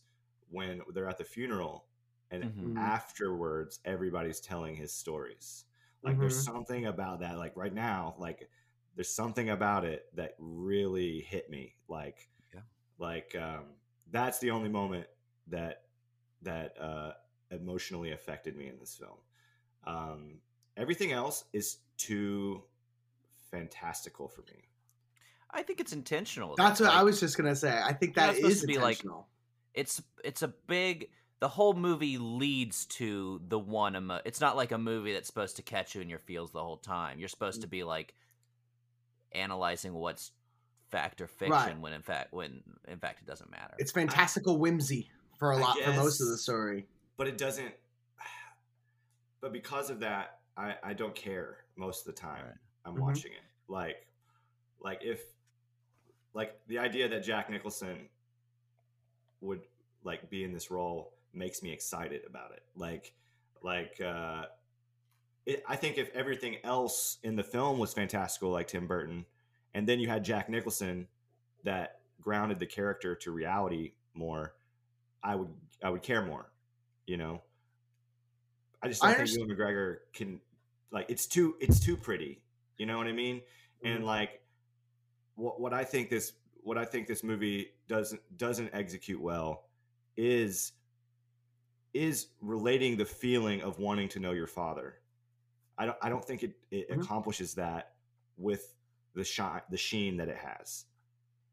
[0.49, 1.85] when they're at the funeral,
[2.31, 2.73] and Mhm.
[2.77, 5.65] afterwards, everybody's telling his stories.
[6.03, 7.37] Like there's something about that.
[7.37, 8.49] Like right now, like
[8.95, 11.75] there's something about it that really hit me.
[11.87, 12.61] Like, Yeah.
[12.99, 13.65] like um,
[14.11, 15.07] that's the only moment
[15.47, 15.83] that
[16.41, 17.13] that uh,
[17.51, 19.17] emotionally affected me in this film.
[19.85, 20.39] Um,
[20.77, 22.63] everything else is too
[23.51, 24.65] fantastical for me.
[25.51, 26.55] I think it's intentional.
[26.55, 27.71] That's what I was just gonna say.
[27.83, 29.27] I think You're supposed to be like- intentional.
[29.73, 34.71] it's it's a big the whole movie leads to the one emo- it's not like
[34.73, 37.61] a movie that's supposed to catch you in your feels the whole time you're supposed
[37.61, 38.13] to be like
[39.31, 40.31] analyzing what's
[40.89, 41.79] fact or fiction Right.
[41.79, 45.61] when in fact when in fact it doesn't matter it's fantastical whimsy for a I
[45.61, 46.87] lot for most of the story.
[47.15, 47.73] But it doesn't.
[49.41, 52.55] But because of that, I I don't care most of the time Right.
[52.85, 52.99] I'm Mhm.
[52.99, 53.43] watching it.
[53.67, 54.07] Like,
[54.79, 55.21] like if,
[56.33, 58.09] like the idea that Jack Nicholson
[59.41, 59.61] would
[60.03, 62.63] like be in this role makes me excited about it.
[62.75, 63.13] Like,
[63.61, 64.47] like uh,
[65.45, 69.25] it, I think if everything else in the film was fantastical, like Tim Burton,
[69.73, 71.07] and then you had Jack Nicholson
[71.63, 74.55] that grounded the character to reality more,
[75.23, 76.51] I would I would care more.
[77.05, 77.41] You know,
[78.81, 80.41] I just don't think Ewan McGregor can
[80.91, 82.41] like it's too it's too pretty.
[82.77, 83.41] You know what I mean?
[83.83, 84.41] And like
[85.35, 89.65] what what I think this what I think this movie doesn't doesn't execute well
[90.17, 90.73] is
[91.93, 94.95] is relating the feeling of wanting to know your father.
[95.77, 97.01] I don't I don't think it, it Mhm.
[97.01, 97.93] accomplishes that
[98.37, 98.75] with
[99.15, 100.85] the shine the sheen that it has.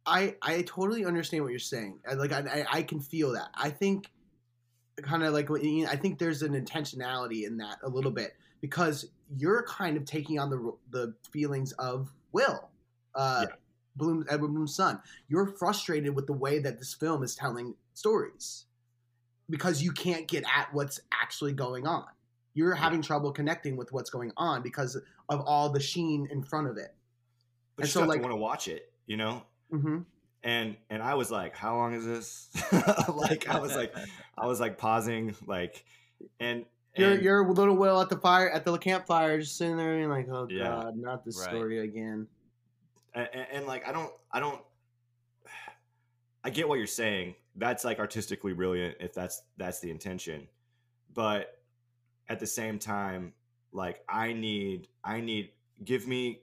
[0.04, 2.00] I I totally understand what you're saying.
[2.08, 3.48] I, like I I- I can feel that.
[3.54, 4.10] I think
[5.02, 9.62] kind of like I think there's an intentionality in that a little bit because you're
[9.64, 12.68] kind of taking on the the feelings of Will,
[13.14, 13.54] uh, Yeah.
[13.96, 15.00] Bloom Edward Bloom's son.
[15.28, 18.66] You're frustrated with the way that this film is telling stories
[19.48, 22.04] because you can't get at what's actually going on.
[22.54, 24.96] You're having trouble connecting with what's going on because
[25.28, 26.94] of all the sheen in front of it.
[27.76, 29.42] But And you so, like- want to watch it, you know?
[29.72, 29.98] Mm-hmm.
[30.44, 32.48] and and I was like, how long is this?
[33.08, 33.94] like I was like,
[34.38, 35.84] I was like pausing, like,
[36.38, 36.64] and,
[36.96, 40.28] You're you're little Will at the fire at the campfire, just sitting there and like,
[40.28, 40.64] "Oh Yeah.
[40.64, 41.48] God, not this Right.
[41.50, 42.26] story again."
[43.14, 44.60] and, and, and, like I don't, I don't,
[46.44, 47.34] I get what you're saying.
[47.56, 50.46] That's like artistically brilliant if that's that's the intention,
[51.14, 51.58] but
[52.28, 53.32] at the same time,
[53.72, 55.50] like I need, I need,
[55.84, 56.42] give me,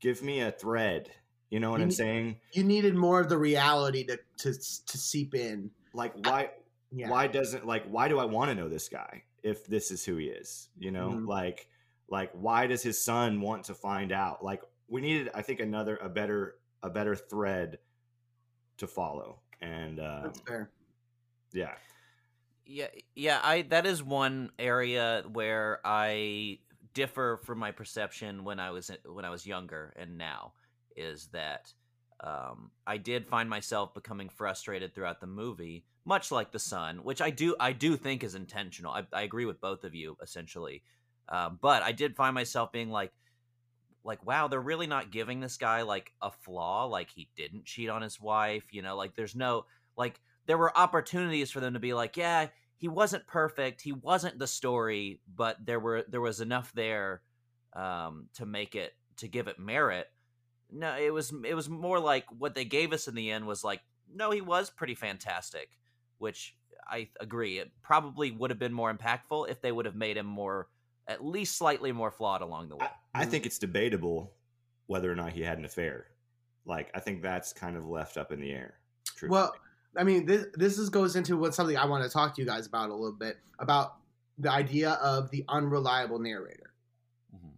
[0.00, 1.10] give me a thread.
[1.50, 2.36] You know what You I'm need- saying?
[2.52, 5.70] You needed more of the reality to to to seep in.
[5.94, 6.50] Like why?
[6.90, 10.04] Yeah, why doesn't like why do i want to know this guy if this is
[10.04, 11.26] who he is you know Mhm.
[11.26, 11.66] like
[12.08, 15.96] like why does his son want to find out like we needed i think another
[15.98, 17.78] a better a better thread
[18.76, 20.70] to follow and um, that's fair.
[21.52, 21.74] yeah
[22.64, 26.58] Yeah, yeah, I that is one area where I
[26.94, 30.52] differ from my perception when I was when I was younger and now
[30.96, 31.72] is that
[32.20, 37.20] um, I did find myself becoming frustrated throughout the movie, much like the son, which
[37.20, 38.92] I do I do think is intentional.
[38.92, 40.82] I, I agree with both of you essentially,
[41.28, 43.12] um, but I did find myself being like,
[44.04, 47.88] like wow, they're really not giving this guy like a flaw, like he didn't cheat
[47.88, 51.80] on his wife, you know, like there's no like there were opportunities for them to
[51.80, 56.40] be like, yeah, he wasn't perfect, he wasn't the story, but there were there was
[56.40, 57.22] enough there
[57.74, 60.08] um, to make it to give it merit.
[60.68, 63.62] No, it was it was more like what they gave us in the end was
[63.62, 65.68] like, no, he was pretty fantastic,
[66.22, 66.56] which
[66.88, 67.58] I agree.
[67.58, 70.68] It probably would have been more impactful if they would have made him more
[71.08, 72.86] at least slightly more flawed along the way.
[73.14, 74.32] I, I think it's debatable
[74.86, 76.06] whether or not he had an affair
[76.64, 79.30] like i think that's kind of left up in the air truthfully.
[79.30, 79.54] Well,
[79.96, 82.46] I mean, this this is, goes into what something I want to talk to you
[82.46, 83.96] guys about a little bit about
[84.38, 86.72] the idea of the unreliable narrator.
[87.34, 87.50] Mhm.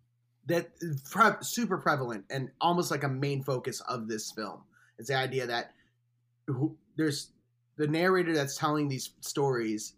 [0.47, 4.63] That is pre- super prevalent and almost like a main focus of this film.
[4.99, 5.73] is the idea that
[6.47, 7.31] who, there's
[7.77, 9.95] the narrator that's telling these stories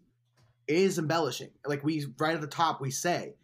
[0.67, 1.49] is embellishing.
[1.65, 3.35] Like we right at the top we say,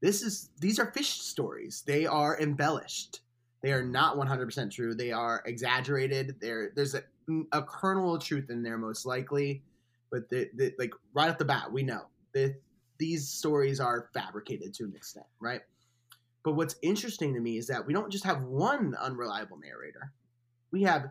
[0.00, 1.82] this is these are fish stories.
[1.86, 3.20] They are embellished.
[3.62, 4.94] They are not 100% true.
[4.94, 6.36] They are exaggerated.
[6.40, 9.62] There there's a, mm, a kernel of truth in there most likely,
[10.10, 12.60] but the, the, like right off the bat we know that
[12.98, 15.62] these stories are fabricated to an extent, right?
[16.42, 20.12] But what's interesting to me is that we don't just have one unreliable narrator.
[20.70, 21.10] We have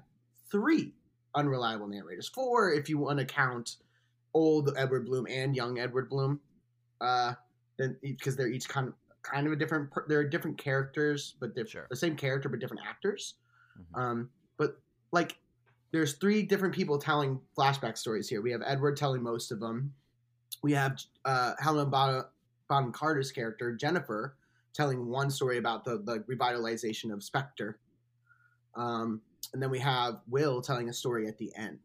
[0.52, 0.94] three
[1.36, 2.28] unreliable narrators.
[2.30, 3.78] Four if you want to count
[4.34, 6.40] old Edward Bloom and young Edward Bloom.
[7.02, 7.34] Uh
[7.78, 8.94] then because they're each kind of
[9.24, 9.90] kind of a different.
[10.08, 11.88] They're different characters, but they're Sure.
[11.90, 13.36] the same character but different actors.
[13.80, 13.98] Mhm.
[14.00, 14.80] Um, but
[15.12, 15.40] like,
[15.92, 18.42] there's three different people telling flashback stories here.
[18.42, 19.94] We have Edward telling most of them.
[20.62, 22.26] We have uh, Helen Bonham,
[22.68, 24.36] Bonham Carter's character Jennifer
[24.74, 27.80] telling one story about the the revitalization of Spectre.
[28.76, 29.22] Um,
[29.54, 31.80] and then we have Will telling a story at the end,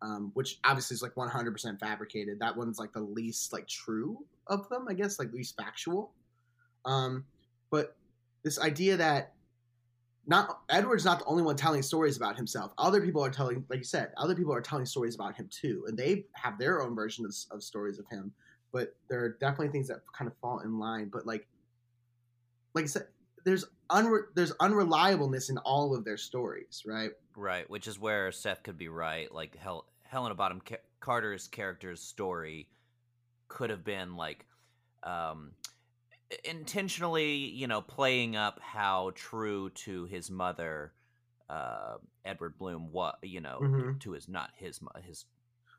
[0.00, 2.40] um, which obviously is like 100% fabricated.
[2.40, 6.12] That one's like the least like true of them, I guess, like least factual.
[6.84, 7.24] Um,
[7.70, 7.96] but
[8.42, 9.34] this idea that
[10.26, 12.72] not Edward's not the only one telling stories about himself.
[12.78, 15.84] Other people are telling, like you said, other people are telling stories about him too,
[15.88, 18.32] and they have their own version of, of stories of him.
[18.72, 21.10] But there are definitely things that kind of fall in line.
[21.12, 21.46] But like,
[22.74, 23.06] like I said,
[23.44, 27.10] there's unre- there's unreliableness in all of their stories, right?
[27.36, 29.32] Right, which is where Seth could be right.
[29.32, 32.68] Like Hel- Helena Bonham Ca- Carter's character's story
[33.48, 34.46] could have been like
[35.02, 35.52] um,
[36.44, 40.92] intentionally, you know, playing up how true to his mother
[41.50, 44.00] uh, Edward Bloom what you know Mhm.
[44.00, 45.26] to his not his his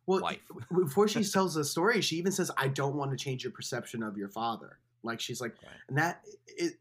[0.05, 0.39] Well, Wife.
[0.75, 4.03] before she tells the story, she even says, "I don't want to change your perception
[4.03, 5.71] of your father." Like she's like, Right.
[5.89, 6.73] and that it,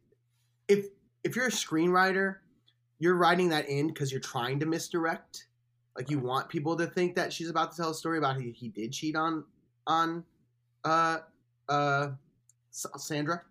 [0.72, 0.86] if
[1.24, 2.36] if you're a screenwriter,
[2.98, 5.46] you're writing that in because you're trying to misdirect.
[5.96, 8.50] Like you want people to think that she's about to tell a story about he,
[8.50, 9.44] he did cheat on
[9.86, 10.24] on
[10.84, 11.18] uh
[11.68, 12.08] uh
[12.70, 13.42] Sandra.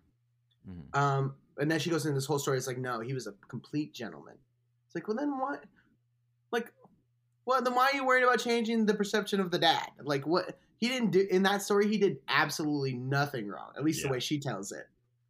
[0.68, 0.96] Mhm.
[0.98, 2.58] Um, and then she goes into this whole story.
[2.58, 4.34] It's like, no, he was a complete gentleman.
[4.86, 5.64] It's like, well, then what?
[6.50, 6.72] Like,
[7.46, 9.88] well, then why are you worried about changing the perception of the dad?
[10.02, 13.72] Like, what he didn't do in that story, he did absolutely nothing wrong.
[13.76, 14.08] At least Yeah.
[14.08, 14.88] the way she tells it.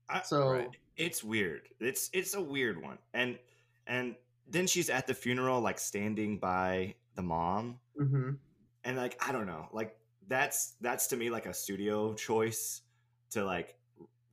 [0.08, 0.68] I- So, Right.
[0.96, 1.62] It's weird.
[1.80, 2.98] It's it's a weird one.
[3.14, 3.38] And
[3.86, 4.14] and
[4.48, 8.36] then she's at the funeral, like standing by the mom, mhm.
[8.84, 9.96] and like I don't know, like
[10.28, 12.82] that's that's to me like a studio choice
[13.30, 13.76] to like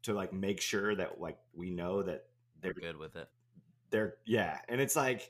[0.03, 2.25] to like make sure that like we know that
[2.61, 3.27] they're they're good with it.
[3.89, 5.29] they're yeah, and it's like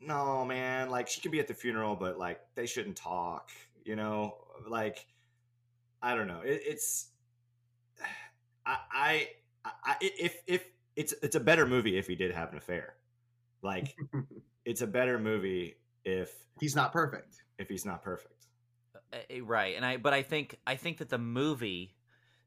[0.00, 3.50] no man, like she can be at the funeral, but like they shouldn't talk,
[3.84, 4.36] you know,
[4.68, 5.06] like
[6.02, 7.08] I don't know, it, it's
[8.66, 9.28] I, I
[9.64, 10.64] I if if
[10.96, 12.94] it's it's a better movie if he did have an affair,
[13.62, 13.96] like
[14.64, 17.42] it's a better movie if he's not perfect.
[17.58, 18.46] if he's not perfect.
[19.12, 21.94] Uh, uh, right and i but i think i think that the movie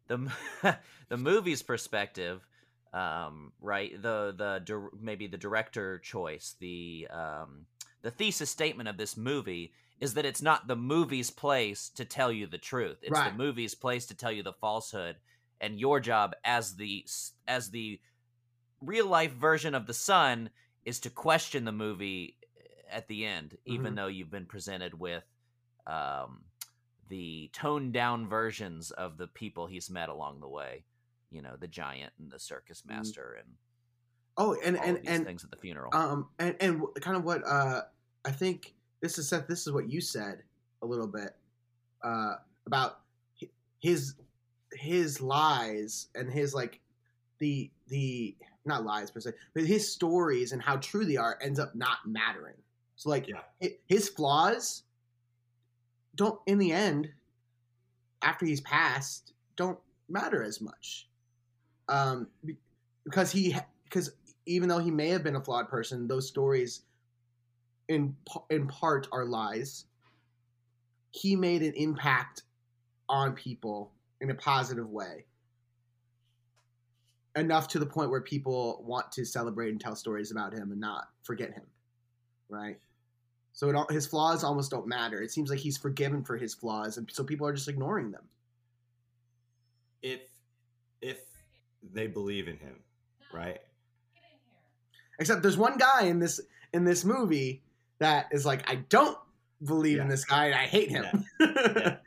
[0.08, 0.32] the
[1.10, 2.46] the movie's perspective
[2.94, 7.66] um right the the dir- maybe the director choice the um
[8.04, 12.32] the thesis statement of this movie is that it's not the movie's place to tell
[12.32, 13.32] you the truth it's Right.
[13.32, 15.16] the movie's place to tell you the falsehood
[15.66, 17.06] and your job as the
[17.48, 18.00] as the
[18.82, 20.50] real life version of the son
[20.86, 22.38] is to question the movie
[22.92, 23.96] at the end even Mhm.
[23.96, 25.24] though you've been presented with
[25.88, 26.44] um,
[27.10, 30.84] the toned down versions of the people he's met along the way.
[31.32, 32.90] You know, the giant and the circus Mm.
[32.90, 33.58] master and
[34.38, 35.94] Oh, and and and things at the funeral.
[35.94, 37.82] um and and kind of what uh
[38.26, 39.48] I think this is Seth.
[39.48, 40.44] This is what you said
[40.82, 41.36] a little bit
[42.04, 43.02] uh about
[43.80, 44.16] his
[44.76, 46.80] his lies and his like
[47.40, 48.36] the the
[48.66, 52.00] not lies per se, but his stories and how true they are ends up not
[52.06, 52.56] mattering.
[52.96, 53.42] So like Yeah.
[53.62, 54.84] hi- his flaws
[56.16, 57.10] don't in the end
[58.22, 61.08] after he's passed don't matter as much
[61.90, 62.28] um
[63.04, 64.12] because he because
[64.46, 66.84] even though he may have been a flawed person those stories
[67.88, 68.16] in
[68.50, 69.86] in part are lies
[71.12, 72.44] he made an impact
[73.08, 75.26] on people in a positive way.
[77.36, 80.80] Enough to the point where people want to celebrate and tell stories about him and
[80.80, 81.66] not forget him
[82.50, 82.78] right?
[83.54, 85.22] So it, his flaws almost don't matter.
[85.22, 88.24] It seems like he's forgiven for his flaws and so people are just ignoring them.
[90.02, 90.22] If
[91.02, 91.20] if
[91.94, 92.80] they believe in him,
[93.34, 93.60] right?
[95.18, 96.42] except there's one guy in this
[96.74, 97.64] in this movie
[98.00, 99.18] that is like i don't
[99.64, 101.26] believe in this guy and i hate him.
[101.40, 101.98] Yeah.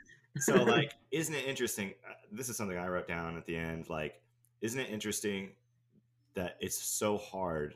[0.41, 1.95] So like, isn't it interesting?
[2.09, 3.89] Uh, this is something I wrote down at the end.
[3.89, 4.21] Like,
[4.61, 5.51] isn't it interesting
[6.35, 7.75] that it's so hard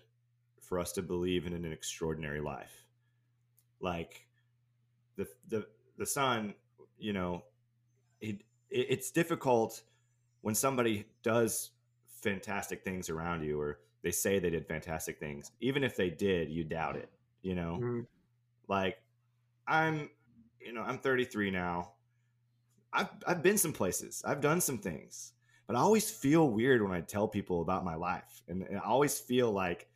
[0.60, 2.84] for us to believe in an extraordinary life?
[3.80, 4.26] Like,
[5.16, 5.66] the the
[5.98, 6.54] the son,
[6.98, 7.44] you know,
[8.20, 8.36] it,
[8.70, 9.82] it it's difficult
[10.42, 11.70] when somebody does
[12.22, 15.52] fantastic things around you, or they say they did fantastic things.
[15.60, 17.10] Even if they did, you doubt it.
[17.42, 18.06] You know, Mhm.
[18.68, 18.98] like
[19.66, 20.08] i'm
[20.60, 21.92] you know i'm 33 now
[22.92, 25.32] i've i've been some places i've done some things
[25.66, 28.80] but i always feel weird when i tell people about my life and, and i
[28.80, 29.88] always feel like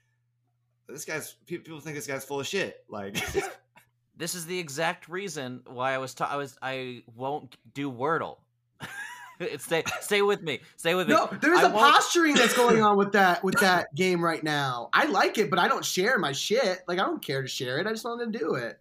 [0.88, 3.16] this guy's people think this guy's full of shit like
[4.16, 8.38] this is the exact reason why I was ta- I was I won't do Wordle.
[9.58, 10.60] stay stay with me.
[10.76, 11.14] Stay with me.
[11.14, 14.42] No, there's I a won't- posturing that's going on with that with that game right
[14.42, 14.88] now.
[14.92, 16.80] I like it, but I don't share my shit.
[16.88, 17.86] Like I don't care to share it.
[17.86, 18.80] I just want to do it.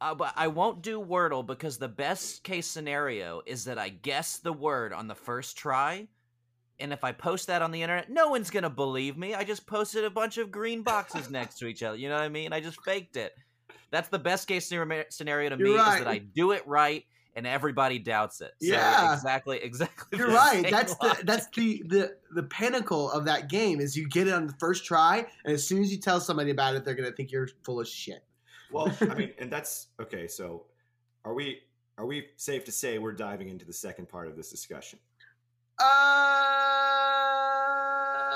[0.00, 4.38] Uh, but I won't do Wordle because the best case scenario is that I guess
[4.38, 6.06] the word on the first try,
[6.78, 9.34] and if I post that on the internet, no one's gonna believe me.
[9.34, 11.96] I just posted a bunch of green boxes next to each other.
[11.96, 12.52] You know what I mean?
[12.52, 13.32] I just faked it.
[13.90, 17.04] That's the best case scenario to You're me is that I do it right
[17.36, 18.52] and everybody doubts it.
[18.60, 19.14] So Yeah.
[19.14, 20.18] exactly, exactly.
[20.18, 20.66] You're right.
[20.68, 24.46] That's the that's the the the pinnacle of that game is you get it on
[24.46, 27.30] the first try, and as soon as you tell somebody about it, they're gonna think
[27.30, 28.24] you're full of shit.
[28.70, 30.26] Well, I mean, and that's okay.
[30.28, 30.64] So,
[31.24, 31.60] are we
[31.98, 34.98] are we safe to say we're diving into the second part of this discussion?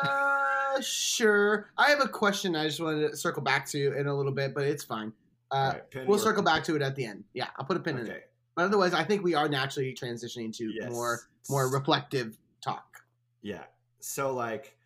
[0.03, 1.70] Uh, sure.
[1.76, 2.57] I have a question.
[2.57, 5.12] I just wanted to circle back to in a little bit, but it's fine.
[5.51, 7.24] Uh, right, we'll circle back to it at the end.
[7.35, 8.31] Yeah, I'll put a pin in it.
[8.55, 10.91] But otherwise, I think we are naturally transitioning to Yes.
[10.91, 12.99] more more reflective talk.
[13.43, 13.64] Yeah.
[14.01, 14.76] So like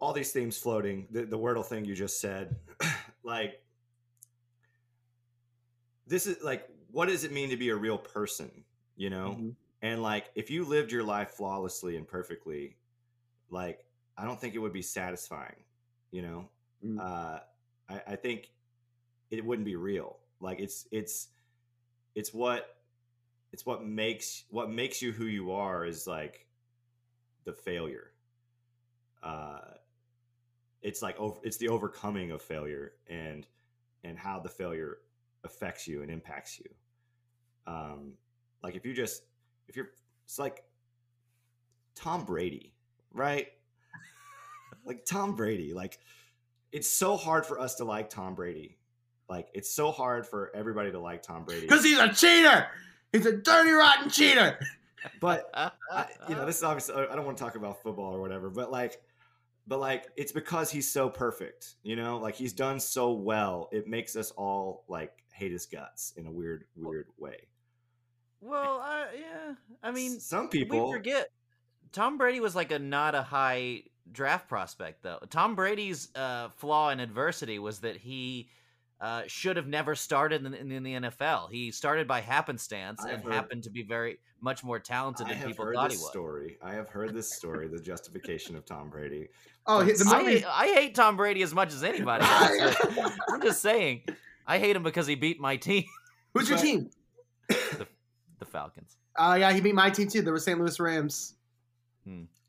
[0.00, 2.56] all these themes floating, the, the Wordle thing you just said,
[3.22, 3.62] like
[6.08, 8.50] this is like what does it mean to be a real person,
[8.96, 9.36] you know?
[9.38, 9.56] Mhm.
[9.82, 12.76] And like if you lived your life flawlessly and perfectly,
[13.50, 13.84] like
[14.16, 15.62] I don't think it would be satisfying,
[16.10, 16.48] you know?
[16.84, 16.98] Mm.
[17.00, 17.40] Uh
[17.88, 18.50] I, I think
[19.30, 20.18] it wouldn't be real.
[20.40, 21.28] Like it's it's
[22.14, 22.76] it's what
[23.52, 26.46] it's what makes what makes you who you are is like
[27.44, 28.12] the failure
[29.22, 29.60] uh
[30.82, 33.46] it's like over it's the overcoming of failure and
[34.04, 34.98] and how the failure
[35.44, 36.66] affects you and impacts you
[37.66, 38.12] um
[38.62, 39.22] like if you just
[39.68, 39.90] if you're
[40.24, 40.64] it's like
[41.94, 42.72] tom brady
[43.12, 43.48] right
[44.84, 45.98] like tom brady like
[46.72, 48.78] it's so hard for us to like tom brady
[49.28, 52.66] like it's so hard for everybody to like tom brady Because he's a cheater.
[53.12, 54.58] He's a dirty, rotten cheater.
[55.20, 58.20] but I, you know, this is obviously I don't want to talk about football or
[58.20, 59.00] whatever, but like,
[59.66, 61.76] but like, it's because he's so perfect.
[61.82, 66.12] You know, like he's done so well, it makes us all like hate his guts
[66.16, 67.46] in a weird, weird way.
[68.40, 69.54] well, uh, yeah.
[69.82, 71.28] I mean, some people we forget
[71.92, 75.18] Tom Brady was like a not a high draft prospect though.
[75.30, 78.48] Tom Brady's uh, flaw in adversity was that he
[79.00, 81.50] uh, should have never started in, in, in the NFL.
[81.50, 85.30] He started by happenstance I've and heard- happened to be very much more talented I
[85.30, 86.10] than have people heard thought this he was.
[86.10, 86.58] story.
[86.62, 89.28] I have heard this story, the justification of Tom Brady.
[89.66, 90.34] Oh, the I movie.
[90.38, 92.24] hate, I hate Tom Brady as much as anybody.
[93.30, 94.02] I'm just saying,
[94.48, 95.84] I hate him because he beat my team,
[96.34, 96.90] Who's your team?
[97.48, 98.96] the Falcons.
[99.14, 100.22] Uh, yeah, he beat my team too.
[100.22, 100.58] There were St.
[100.58, 101.34] Louis Rams.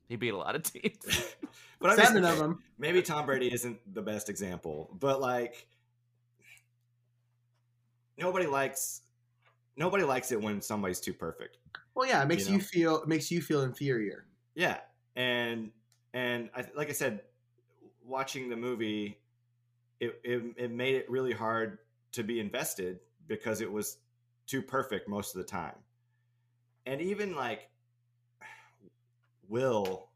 [0.07, 0.97] He beat a lot of teams.
[1.79, 2.63] but I'm just, Seven of them.
[2.79, 5.67] maybe Tom Brady isn't the best example, but like
[8.17, 9.01] nobody likes
[9.75, 11.57] nobody likes it when somebody's too perfect.
[11.93, 14.25] Well, yeah, it makes You you, feel it makes you feel inferior.
[14.55, 14.77] Yeah,
[15.15, 15.69] and
[16.13, 17.21] and I, like I said,
[18.03, 19.19] watching the movie,
[19.99, 21.77] it, it it made it really hard
[22.11, 23.97] to be invested because it was
[24.47, 25.75] too perfect most of the time,
[26.85, 27.69] and even like
[29.49, 30.09] Will,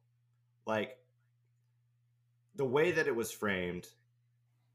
[0.66, 0.98] like
[2.56, 3.88] the way that it was framed,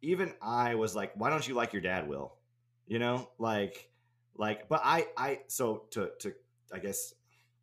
[0.03, 2.35] even I was like, why don't you like your dad, Will?
[2.87, 3.91] You know, like
[4.37, 6.33] like, but I I so to to
[6.73, 7.14] I guess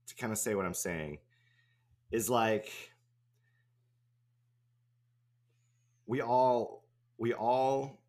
[0.07, 1.19] to kind of say what I'm saying
[2.11, 2.71] is like
[6.05, 6.83] we all
[7.17, 7.99] we all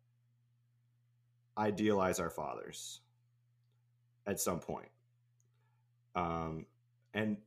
[1.57, 3.01] idealize our fathers
[4.25, 4.89] at some point.
[6.15, 6.65] Um
[7.13, 7.37] and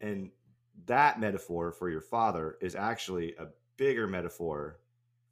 [0.00, 0.30] and
[0.86, 3.46] that metaphor for your father is actually a
[3.76, 4.78] bigger metaphor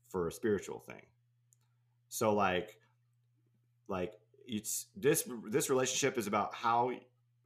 [0.09, 1.03] for a spiritual thing.
[2.09, 2.79] So like
[3.89, 4.15] like
[4.47, 6.93] it's this this relationship is about how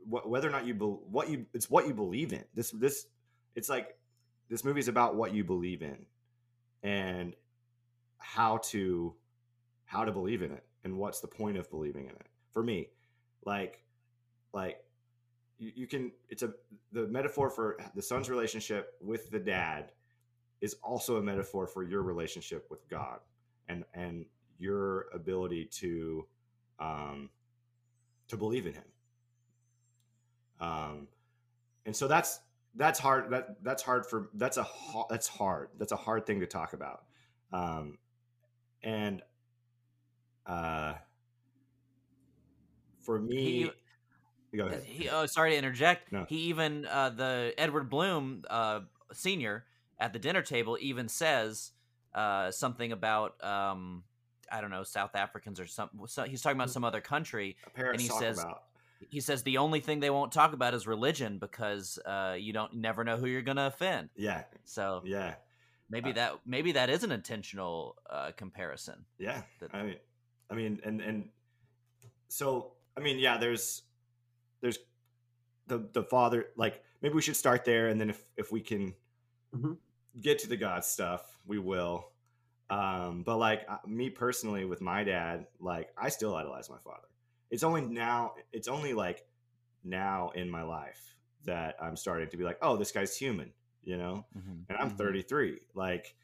[0.09, 2.45] wh- whether or not you bel what you it's what you believe in.
[2.55, 3.07] This this
[3.55, 3.97] it's like
[4.49, 6.07] this movie is about what you believe in
[6.83, 7.35] and
[8.19, 9.15] how to
[9.85, 12.27] how to believe in it and what's the point of believing in it?
[12.53, 12.89] For me
[13.45, 13.83] like
[14.53, 14.79] like
[15.59, 16.53] you, you can it's a
[16.93, 19.93] the metaphor for the son's relationship with the dad
[20.61, 23.21] is also a metaphor for your relationship with god
[23.69, 24.27] and and
[24.59, 26.27] your ability to
[26.79, 27.31] um
[28.29, 28.85] to believe in him.
[30.61, 31.09] Um
[31.85, 32.41] and so that's
[32.77, 36.41] that's hard that that's hard for that's a ha- that's hard that's a hard thing
[36.41, 37.03] to talk about.
[37.53, 37.99] Um
[38.83, 39.23] and
[40.47, 40.95] uh
[43.01, 43.71] for me
[44.55, 46.13] go ahead He, oh, sorry to interject.
[46.13, 46.25] No.
[46.29, 48.81] He even uh, the Edward Bloom uh,
[49.13, 49.65] senior
[49.99, 51.73] at the dinner table even says
[52.15, 54.05] uh, something about um,
[54.51, 55.89] I don't know South Africans or some.
[56.07, 57.57] So he's talking about some other country.
[57.75, 58.65] and he says- about
[59.11, 62.73] he says the only thing they won't talk about is religion because uh, you don't
[62.75, 64.11] never know who you're going to offend.
[64.15, 64.45] Yeah.
[64.65, 65.35] So Yeah.
[65.91, 69.05] maybe Uh, that maybe that is an intentional uh, comparison.
[69.19, 69.43] Yeah.
[69.59, 69.97] That- I mean,
[70.51, 71.29] I mean, and and
[72.29, 73.39] so I mean, yeah.
[73.39, 73.83] There's
[74.61, 74.79] there's
[75.67, 76.47] the the father.
[76.57, 78.95] Like maybe we should start there, and then if if we can
[79.55, 79.77] Mhm.
[80.21, 82.11] get to the God stuff, we will.
[82.71, 87.09] Um, but like uh, me personally, with my dad, like I still idolize my father.
[87.51, 88.35] It's only now.
[88.53, 89.27] It's only like
[89.85, 93.53] now in my life that I'm starting to be like, oh, this guy's human.
[93.85, 94.25] You know
[94.69, 94.97] and I'm Mhm.
[94.97, 95.59] 33.
[95.75, 96.15] Like,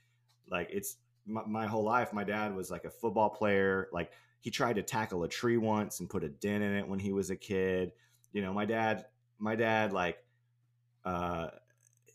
[0.49, 0.97] like it's
[1.29, 2.13] my, my whole life.
[2.13, 3.89] My dad was like a football player.
[3.93, 4.11] Like
[4.41, 7.13] he tried to tackle a tree once and put a dent in it when he
[7.13, 7.93] was a kid.
[8.33, 9.07] You know, my dad,
[9.39, 10.19] my dad, like,
[11.05, 11.49] uh,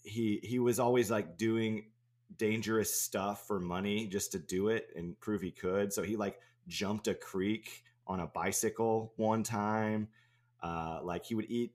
[0.04, 1.86] he he was always like doing
[2.38, 5.94] dangerous stuff for money just to do it and prove he could.
[5.94, 10.10] So he like jumped a creek on a bicycle one time.
[10.62, 11.74] Uh, like he would eat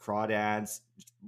[0.00, 0.80] crawdads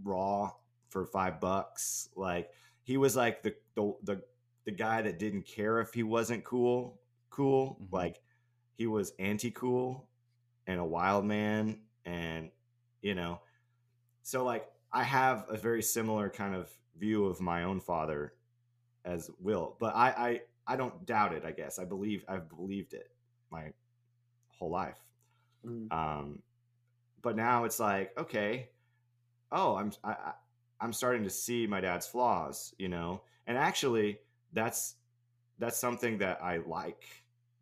[0.02, 0.50] raw
[0.88, 2.08] for five bucks.
[2.16, 2.50] Like
[2.82, 4.22] he was like the the the,
[4.64, 7.00] the guy that didn't care if he wasn't cool,
[7.30, 7.78] cool.
[7.82, 7.92] Mhm.
[7.92, 8.22] Like
[8.76, 10.08] he was anti cool
[10.66, 12.50] and a wild man, and
[13.02, 13.40] you know,
[14.22, 18.34] so like I have a very similar kind of view of my own father
[19.04, 21.44] as Will, but I I I don't doubt it.
[21.44, 23.10] I guess I believe I've believed it
[23.50, 23.72] my
[24.48, 24.98] whole life.
[25.66, 25.92] Mm.
[25.92, 26.42] Um,
[27.22, 28.70] but now it's like, okay,
[29.52, 30.34] oh, I'm I, I-
[30.82, 34.20] I'm starting to see my dad's flaws, you know, and actually,
[34.52, 34.96] that's
[35.58, 37.04] that's something that I like.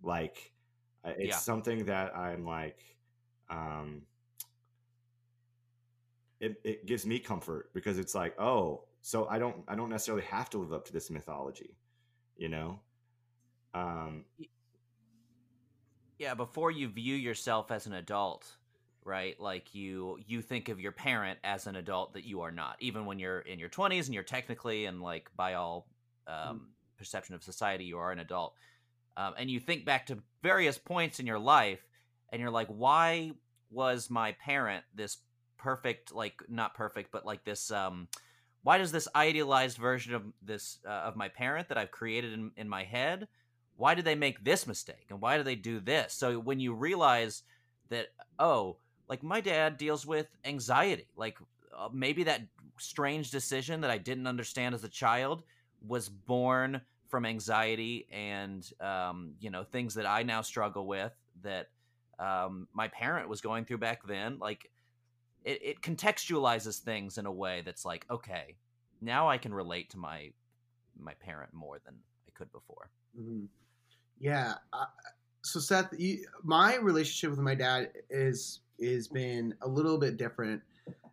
[0.03, 0.53] Like,
[1.05, 1.39] uh, it's Yeah.
[1.39, 2.97] something that I'm like,
[3.51, 4.03] um,
[6.41, 10.24] it it gives me comfort because it's like, oh, so I don't I don't necessarily
[10.24, 11.76] have to live up to this mythology,
[12.36, 12.80] you know.
[13.74, 14.24] Um,
[16.18, 18.57] Yeah, before you view yourself as an adult,
[19.05, 19.39] right?
[19.39, 23.07] Like you you think of your parent as an adult that you are not, even
[23.07, 25.89] when you're in your 20s and you're technically and like by all
[26.26, 26.68] um,
[26.99, 28.55] perception of society you are an adult.
[29.16, 31.80] Um, and you think back to various points in your life
[32.30, 33.32] and you're like why
[33.70, 35.18] was my parent this
[35.57, 38.09] perfect like not perfect but like this um
[38.62, 42.51] why does this idealized version of this uh, of my parent that I've created in,
[42.57, 43.28] in my head
[43.76, 46.74] why did they make this mistake and why do they do this so when you
[46.74, 47.42] realize
[47.88, 48.76] that oh
[49.09, 51.38] like my dad deals with anxiety like
[51.76, 52.42] uh, maybe that
[52.78, 55.42] strange decision that i didn't understand as a child
[55.87, 61.12] was born from anxiety and um, you know things that i now struggle with
[61.43, 61.68] that
[62.18, 64.70] um, my parent was going through back then like
[65.45, 68.57] it, it contextualizes things in a way that's like okay
[69.01, 70.31] now i can relate to my
[70.99, 71.95] my parent more than
[72.26, 73.49] i could before Mhm.
[74.20, 74.55] Yeah.
[74.72, 74.87] Uh,
[75.43, 80.62] so Seth, you, my relationship with my dad is is been a little bit different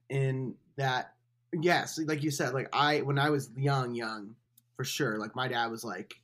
[0.10, 1.14] in that.
[1.62, 4.36] Yes, like you said, like I when I was young, young
[4.76, 5.18] for sure.
[5.18, 6.16] Like my dad was like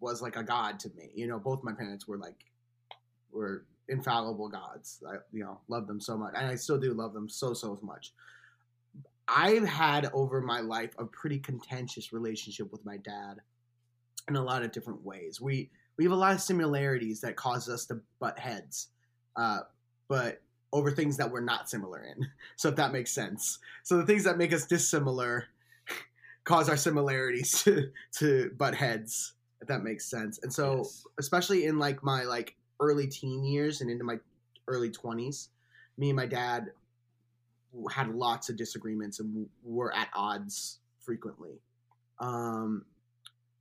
[0.00, 1.10] was like a god to me.
[1.14, 2.44] You know, both my parents were like
[3.32, 5.02] were infallible gods.
[5.06, 7.78] I you know love them so much, and I still do love them so so
[7.82, 8.12] much.
[9.26, 13.40] I've had over my life a pretty contentious relationship with my dad
[14.26, 15.40] in a lot of different ways.
[15.40, 18.88] We we have a lot of similarities that cause us to butt heads,
[19.36, 19.60] uh,
[20.08, 20.40] but
[20.72, 22.26] over things that we're not similar in.
[22.56, 23.60] So if that makes sense.
[23.84, 25.44] So the things that make us dissimilar
[26.44, 29.34] cause our similarities to to butt heads.
[29.60, 30.38] If that makes sense.
[30.42, 31.04] And so yes.
[31.18, 34.18] especially in like my like early teen years and into my
[34.68, 35.48] early 20s
[35.98, 36.70] me and my dad
[37.90, 41.60] had lots of disagreements and were at odds frequently
[42.20, 42.84] um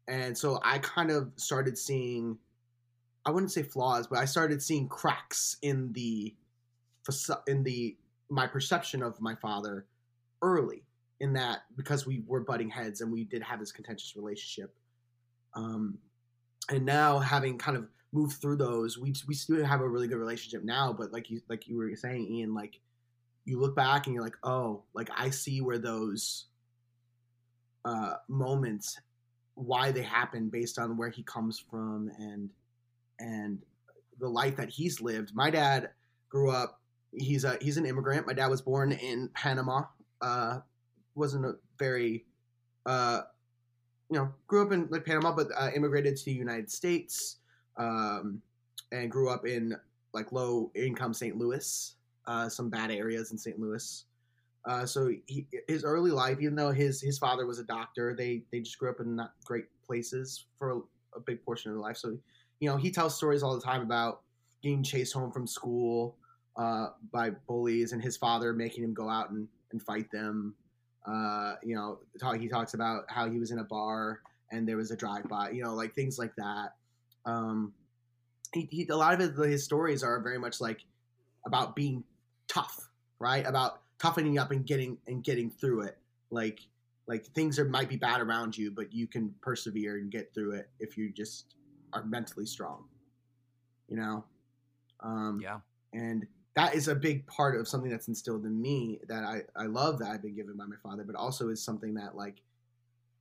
[0.08, 2.38] and so i kind of started seeing
[3.26, 6.34] i wouldn't say flaws but i started seeing cracks in the
[7.48, 7.96] in the
[8.30, 9.86] my perception of my father
[10.42, 10.84] early
[11.20, 14.76] in that because we were butting heads and we did have this contentious relationship.
[15.54, 15.98] Um
[16.70, 20.18] and now having kind of moved through those we we still have a really good
[20.18, 22.80] relationship now but like you like you were saying Ian like
[23.46, 26.46] you look back and you're like oh like I see where those
[27.86, 29.00] uh moments
[29.56, 32.50] why they happen based on where he comes from and
[33.20, 33.60] and
[34.20, 35.34] the life that he's lived.
[35.36, 35.90] My dad
[36.30, 36.80] grew up
[37.12, 38.28] he's a he's an immigrant.
[38.28, 39.84] My dad was born in Panama
[40.22, 40.60] uh
[41.18, 42.26] wasn't a very
[42.86, 43.22] uh
[44.10, 47.38] you know grew up in like Panama but uh, immigrated to the United States
[47.78, 48.42] um,
[48.92, 49.76] and grew up in
[50.14, 51.38] like low income St.
[51.38, 51.96] Louis,
[52.26, 53.60] uh, some bad areas in St.
[53.60, 54.06] Louis.
[54.66, 58.44] Uh, so he, his early life, even though his his father was a doctor, they
[58.52, 60.78] they just grew up in not great places for a,
[61.16, 61.98] a big portion of their life.
[61.98, 62.18] So
[62.60, 64.22] you know he tells stories all the time about
[64.62, 66.18] getting chased home from school,
[66.58, 70.54] uh, by bullies, and his father making him go out and, and fight them.
[71.08, 74.78] Uh, you know, talk, he talks about how he was in a bar and there
[74.78, 75.50] was a drive by.
[75.52, 76.74] You know, like things like that.
[77.26, 77.74] Um,
[78.54, 80.82] he, he, a lot of his, his stories are very much like
[81.46, 82.04] about being
[82.48, 82.90] tough,
[83.20, 83.46] right?
[83.46, 85.98] About toughening up and getting and getting through it.
[86.30, 86.60] Like
[87.08, 90.52] like things are might be bad around you, but you can persevere and get through
[90.52, 91.56] it if you just
[91.94, 92.84] are mentally strong.
[93.88, 94.26] You know,
[95.00, 95.60] um, Yeah.
[95.94, 96.28] and
[96.58, 100.00] that is a big part of something that's instilled in me that I I love
[100.00, 102.42] that I've been given by my father, but also is something that like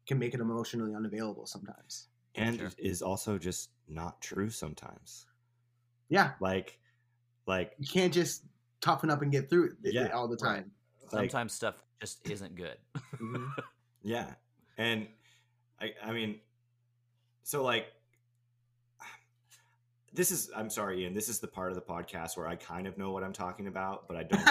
[0.07, 2.09] can make it emotionally unavailable sometimes.
[2.35, 2.71] and Sure.
[2.79, 5.27] is also just not true sometimes.
[6.09, 6.79] Yeah, Like,
[7.47, 8.45] like, you can't just
[8.81, 10.57] toughen up and get through it Yeah, all the right.
[10.59, 10.71] time.
[11.13, 12.79] like Sometimes stuff just isn't good.
[13.21, 13.51] Mhm.
[14.03, 14.35] Yeah.
[14.79, 15.09] And
[15.81, 16.41] I I mean
[17.43, 17.87] so like
[20.17, 22.87] this is I'm sorry, Ian, this is the part of the podcast where I kind
[22.87, 24.45] of know what I'm talking about, but I don't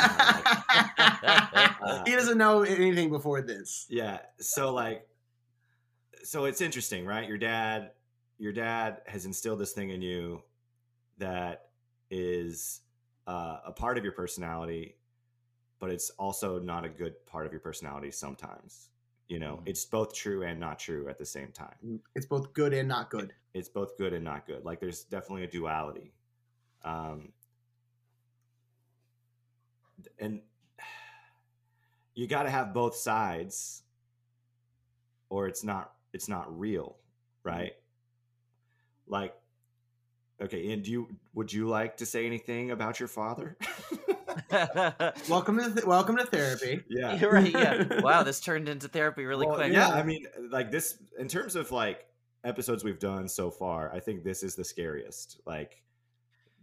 [1.84, 3.88] like, he doesn't know anything before this.
[3.90, 4.20] Yeah.
[4.40, 5.08] So like
[6.24, 7.28] so it's interesting, right?
[7.28, 7.92] Your dad
[8.38, 10.44] your dad has instilled this thing in you
[11.18, 11.70] that
[12.12, 12.82] is
[13.28, 14.98] uh, a part of your personality,
[15.80, 18.90] but it's also not a good part of your personality sometimes.
[19.28, 19.68] You know, Mhm.
[19.70, 22.02] it's both true and not true at the same time.
[22.14, 23.34] It's both good and not good.
[23.54, 24.64] It's both good and not good.
[24.64, 26.14] Like there's definitely a duality.
[26.84, 27.34] Um,
[30.20, 30.42] and
[32.14, 33.84] you got to have both sides
[35.30, 36.98] or it's not it's not real,
[37.44, 37.74] right?
[39.08, 39.36] Like
[40.42, 43.58] okay, and do you would you like to say anything about your father?
[45.30, 46.84] Welcome to th- welcome to therapy.
[46.90, 47.16] yeah.
[47.16, 47.52] You're right.
[47.52, 48.00] Yeah.
[48.02, 49.72] Wow, this turned into therapy really Well, quick.
[49.74, 49.94] Yeah, Yeah.
[49.96, 52.06] I mean, like this in terms of like
[52.44, 55.40] episodes we've done so far, I think this is the scariest.
[55.46, 55.82] Like,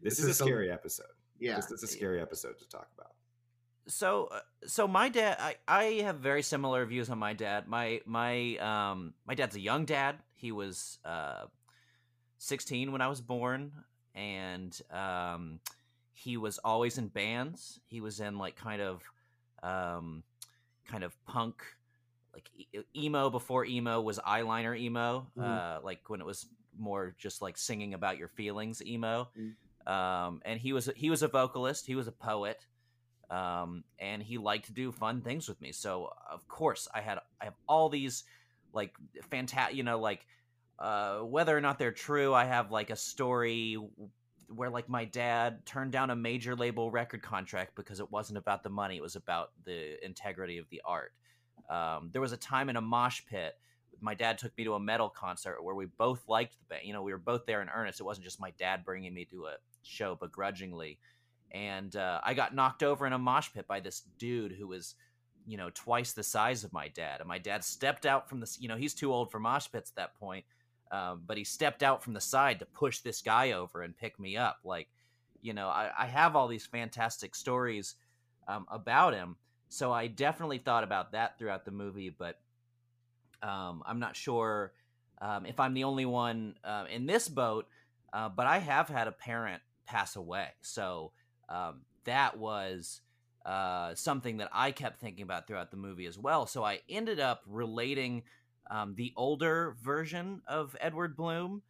[0.03, 1.07] this, This is, is a the- scary episode.
[1.39, 1.57] Yeah.
[1.57, 3.13] This is a scary episode to talk about.
[3.89, 8.01] so uh, so my dad I, I have very similar views on my dad my
[8.07, 11.47] my um my dad's a young dad he was uh
[12.39, 13.73] 16 when i was born
[14.15, 15.59] and um
[16.25, 19.03] he was always in bands he was in like kind of
[19.63, 20.23] um
[20.87, 21.57] kind of punk
[22.35, 25.43] like e- emo before emo was eyeliner emo Mhm.
[25.45, 26.47] uh like when it was
[26.79, 29.53] more just like singing about your feelings emo Mm.
[29.97, 32.67] um and he was he was a vocalist he was a poet
[33.31, 35.73] um, and he liked to do fun things with me.
[35.73, 38.25] So of course I had I have all these
[38.75, 38.93] like
[39.31, 40.27] fantastic, you know, like
[40.79, 42.35] uh, whether or not they're true.
[42.35, 43.79] I have like a story
[44.55, 48.63] where like my dad turned down a major label record contract because it wasn't about
[48.63, 51.13] the money; it was about the integrity of the art.
[51.71, 53.55] Um, there was a time in a mosh pit.
[54.01, 56.87] My dad took me to a metal concert where we both liked the band.
[56.87, 58.01] You know, we were both there in earnest.
[58.01, 60.99] It wasn't just my dad bringing me to a show begrudgingly
[61.53, 64.95] and uh, I got knocked over in a mosh pit by this dude who was,
[65.47, 67.21] you know, twice the size of my dad.
[67.21, 69.91] And my dad stepped out from the, you know, he's too old for mosh pits
[69.91, 70.47] at that point,
[70.93, 74.21] um, but he stepped out from the side to push this guy over and pick
[74.21, 74.59] me up.
[74.63, 74.89] Like,
[75.41, 77.97] you know, I, I have all these fantastic stories
[78.47, 79.37] um, about him,
[79.69, 82.15] so I definitely thought about that throughout the movie.
[82.17, 82.39] But
[83.43, 84.73] um, I'm not sure
[85.21, 87.67] um, if I'm the only one uh, in this boat.
[88.13, 91.13] Uh, but I have had a parent pass away, so
[91.49, 93.01] um, that was
[93.47, 96.47] uh, something that I kept thinking about throughout the movie as well.
[96.47, 98.25] So I ended up relating
[98.71, 101.63] um, the older version of Edward Bloom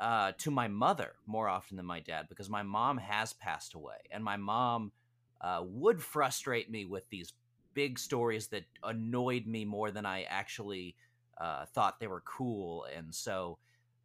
[0.00, 3.96] uh, to my mother more often than my dad because my mom has passed away,
[4.10, 4.92] and my mom
[5.40, 7.32] uh, would frustrate me with these
[7.74, 10.94] big stories that annoyed me more than I actually
[11.38, 13.58] uh, thought they were cool, and so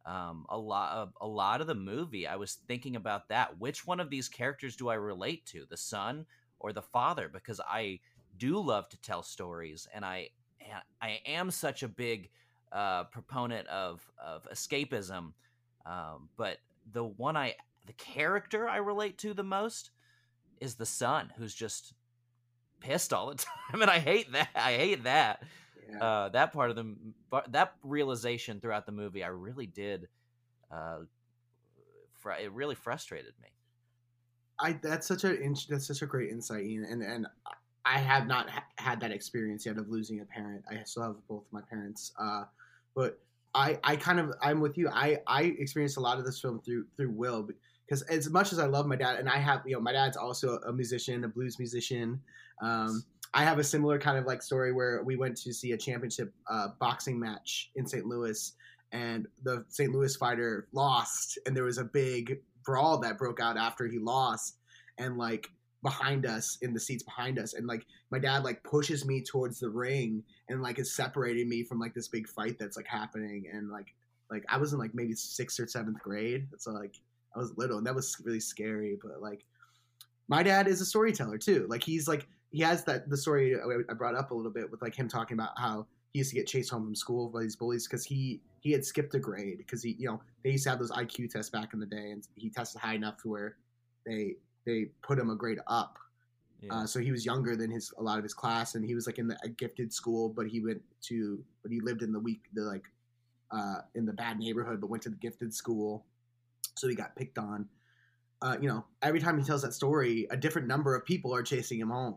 [0.06, 3.58] um, a lot of a lot of the movie i was thinking about that.
[3.58, 6.26] Which one of these characters do i relate to the son
[6.58, 7.28] or the father?
[7.28, 8.00] Because i
[8.38, 10.30] do love to tell stories and i
[11.00, 12.30] i am such a big
[12.72, 15.32] uh, proponent of of escapism
[15.86, 16.58] um, but
[16.92, 17.54] the one i
[17.86, 19.90] the character i relate to the most
[20.60, 21.94] is the son who's just
[22.80, 23.34] pissed all the
[23.70, 25.42] time and i hate that i hate that
[25.90, 25.98] Yeah.
[26.04, 26.94] uh, that part of the
[27.48, 30.08] that realization throughout the movie, I really did.
[30.70, 31.00] Uh,
[32.20, 33.48] fr- it really frustrated me.
[34.60, 35.36] I that's such a
[35.68, 37.26] that's such a great insight, Ian, and and
[37.88, 40.62] I have not ha- had that experience yet of losing a parent.
[40.70, 42.44] I still have both my parents, uh,
[42.94, 43.18] but
[43.54, 44.88] I I kind of I'm with you.
[44.92, 47.48] I I experienced a lot of this film through through Will
[47.86, 50.16] because as much as I love my dad, and I have you know my dad's
[50.16, 52.20] also a musician, a blues musician.
[52.60, 55.76] Um, I have a similar kind of like story where we went to see a
[55.76, 58.04] championship uh, boxing match in St.
[58.04, 58.52] Louis,
[58.92, 59.92] and the St.
[59.92, 64.56] Louis fighter lost, and there was a big brawl that broke out after he lost,
[64.98, 65.50] and like
[65.82, 69.60] behind us in the seats behind us and like my dad like pushes me towards
[69.60, 73.44] the ring and like is separating me from like this big fight that's like happening
[73.52, 73.94] and like
[74.30, 76.96] like i was in like maybe sixth or seventh grade so like
[77.36, 79.44] i was little and that was really scary but like
[80.26, 83.54] my dad is a storyteller too like he's like he has that the story
[83.88, 86.36] i brought up a little bit with like him talking about how he used to
[86.36, 89.58] get chased home from school by these bullies because he he had skipped a grade
[89.58, 92.10] because he you know they used to have those iq tests back in the day
[92.10, 93.56] and he tested high enough to where
[94.04, 94.34] they
[94.68, 95.98] they put him a grade up.
[96.60, 96.74] Yeah.
[96.74, 99.06] Uh, so he was younger than his a lot of his class, and he was
[99.06, 102.20] like in the, a gifted school, but he went to but he lived in the
[102.20, 102.84] weak the like
[103.50, 106.04] uh, in the bad neighborhood, but went to the gifted school,
[106.76, 107.66] so he got picked on.
[108.42, 111.42] Uh, you know, every time he tells that story, a different number of people are
[111.42, 112.16] chasing him home.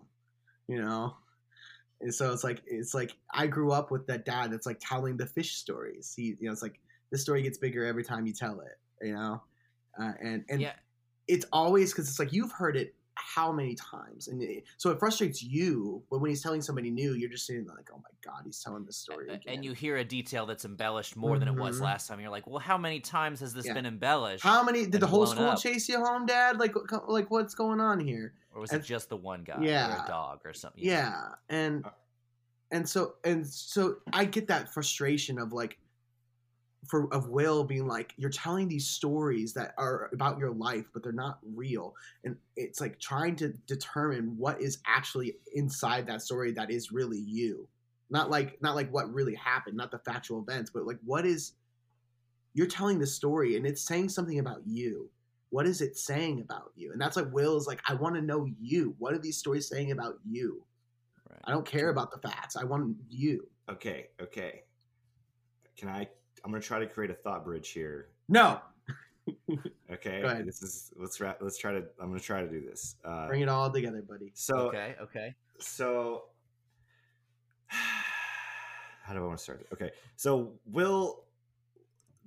[0.67, 1.15] You know,
[2.01, 5.17] and so it's like it's like I grew up with that dad that's like telling
[5.17, 6.13] the fish stories.
[6.15, 6.79] He, you know, it's like
[7.11, 9.05] the story gets bigger every time you tell it.
[9.05, 9.43] You know,
[10.01, 10.73] uh, and and yeah
[11.31, 14.99] it's always because it's like you've heard it how many times and it, so it
[14.99, 18.41] frustrates you but when he's telling somebody new you're just sitting like oh my god
[18.45, 19.41] he's telling this story again.
[19.47, 21.39] and you hear a detail that's embellished more mm-hmm.
[21.39, 21.85] than it was mm-hmm.
[21.85, 23.73] last time you're like well how many times has this yeah.
[23.73, 25.61] been embellished how many did the whole school up?
[25.61, 26.73] chase you home dad like
[27.07, 30.05] like what's going on here or was and, it just the one guy yeah or
[30.05, 31.89] a dog or something yeah and uh
[32.71, 35.77] and so and so i get that frustration of like
[36.87, 41.03] for of Will being like, you're telling these stories that are about your life, but
[41.03, 46.51] they're not real, and it's like trying to determine what is actually inside that story
[46.53, 47.67] that is really you,
[48.09, 51.53] not like not like what really happened, not the factual events, but like what is
[52.53, 55.09] you're telling the story and it's saying something about you.
[55.51, 56.91] What is it saying about you?
[56.93, 58.95] And that's like Will is like, I want to know you.
[58.99, 60.63] What are these stories saying about you?
[61.29, 61.39] Right.
[61.45, 62.55] I don't care about the facts.
[62.55, 63.47] I want you.
[63.69, 64.63] Okay, okay.
[65.77, 66.07] Can I
[66.43, 68.09] I'm gonna try to create a thought bridge here.
[68.27, 68.59] No.
[69.91, 70.43] okay.
[70.45, 71.83] This is let's ra- let's try to.
[71.99, 72.95] I'm gonna try to do this.
[73.05, 74.31] Uh, Bring it all together, buddy.
[74.33, 75.35] So okay, okay.
[75.59, 76.23] So
[77.67, 79.67] how do I want to start?
[79.73, 81.23] Okay, so Will,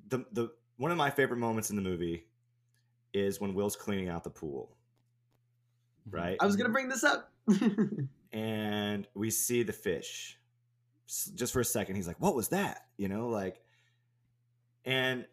[0.09, 2.27] the the one of my favorite moments in the movie
[3.13, 4.77] is when Will's cleaning out the pool.
[6.09, 6.17] Mm-hmm.
[6.17, 6.37] Right.
[6.41, 7.33] I was gonna bring this up.
[8.33, 10.39] and we see the fish
[11.35, 13.61] just for a second he's like what was that you know like
[14.85, 15.27] and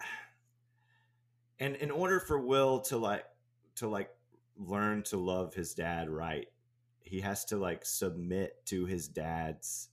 [1.58, 3.24] and in order for will to like
[3.76, 4.10] to like
[4.58, 6.48] learn to love his dad right
[7.02, 9.88] he has to like submit to his dad's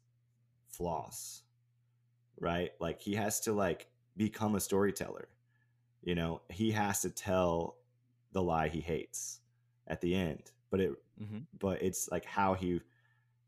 [0.69, 1.43] flaws
[2.39, 2.71] right?
[2.79, 3.87] Like he has to like
[4.17, 5.27] become a storyteller
[6.03, 6.41] you know?
[6.49, 7.77] He has to tell
[8.33, 9.39] the lie he hates
[9.87, 10.91] at the end but it
[11.21, 11.39] mm-hmm.
[11.59, 12.81] but it's like how he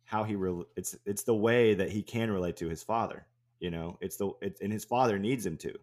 [0.04, 3.26] how he re- it's it's the way that he can relate to his father
[3.66, 5.74] you know, it's the it's and his father needs him to.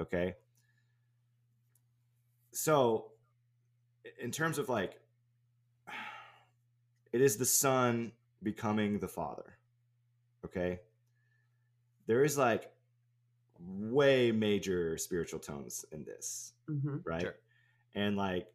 [0.00, 0.34] Okay.
[2.50, 3.12] So,
[4.20, 5.00] in terms of like,
[7.12, 8.10] it is the son
[8.42, 9.58] becoming the father.
[10.44, 10.80] Okay.
[12.08, 12.72] There is like
[13.60, 16.96] way major spiritual tones in this, mm-hmm.
[17.04, 17.22] right?
[17.22, 17.36] Sure.
[17.94, 18.48] And like,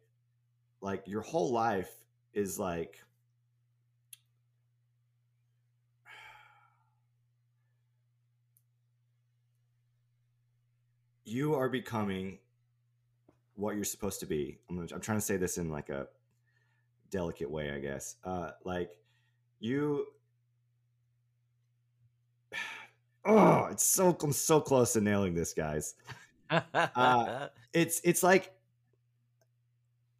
[0.82, 1.92] like your whole life
[2.34, 2.98] is like
[11.24, 12.38] you are becoming
[13.56, 14.58] what you're supposed to be.
[14.68, 16.06] I'm, gonna, I'm trying to say this in like a
[17.10, 18.16] delicate way, I guess.
[18.24, 18.90] Uh, like
[19.60, 20.06] you,
[23.24, 25.94] oh, it's so I'm so close to nailing this, guys.
[26.50, 28.52] uh, it's it's like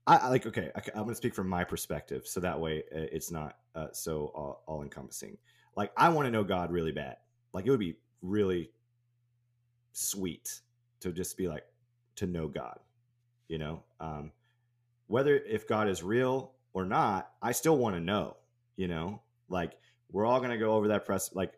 [0.07, 3.31] I, like okay, I, am gonna speak from my perspective, so that way uh, it's
[3.31, 5.37] not uh, so all, all encompassing.
[5.77, 7.17] Like I want to know God really bad.
[7.53, 8.71] Like it would be really
[9.93, 10.61] sweet
[11.05, 11.65] to just be like
[12.17, 12.79] to know God,
[13.47, 14.33] you know, um,
[15.07, 18.39] whether if God is real or not, I still want to know,
[18.77, 19.75] you know, like
[20.11, 21.53] we're all to go over that press, like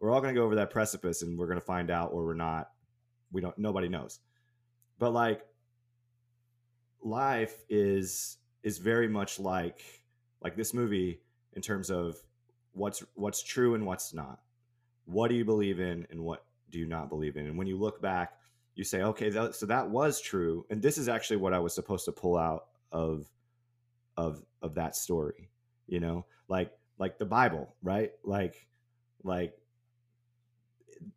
[0.00, 2.70] we're all to go over that precipice and we're to find out or we're not,
[3.30, 4.18] we don't, nobody knows.
[4.98, 5.46] But like
[7.00, 9.82] life is, is very much like,
[10.42, 11.20] like this movie
[11.52, 12.16] in terms of
[12.72, 14.40] what's, what's true and what's not.
[15.04, 17.46] What do you believe in and what do you not believe in?
[17.46, 18.32] And when you look back
[18.80, 21.74] you say, okay, that, so that was true, and this is actually what I was
[21.74, 23.28] supposed to pull out of
[24.16, 25.50] of of that story.
[25.86, 28.12] You know, like like the Bible, right?
[28.24, 28.66] Like
[29.22, 29.52] like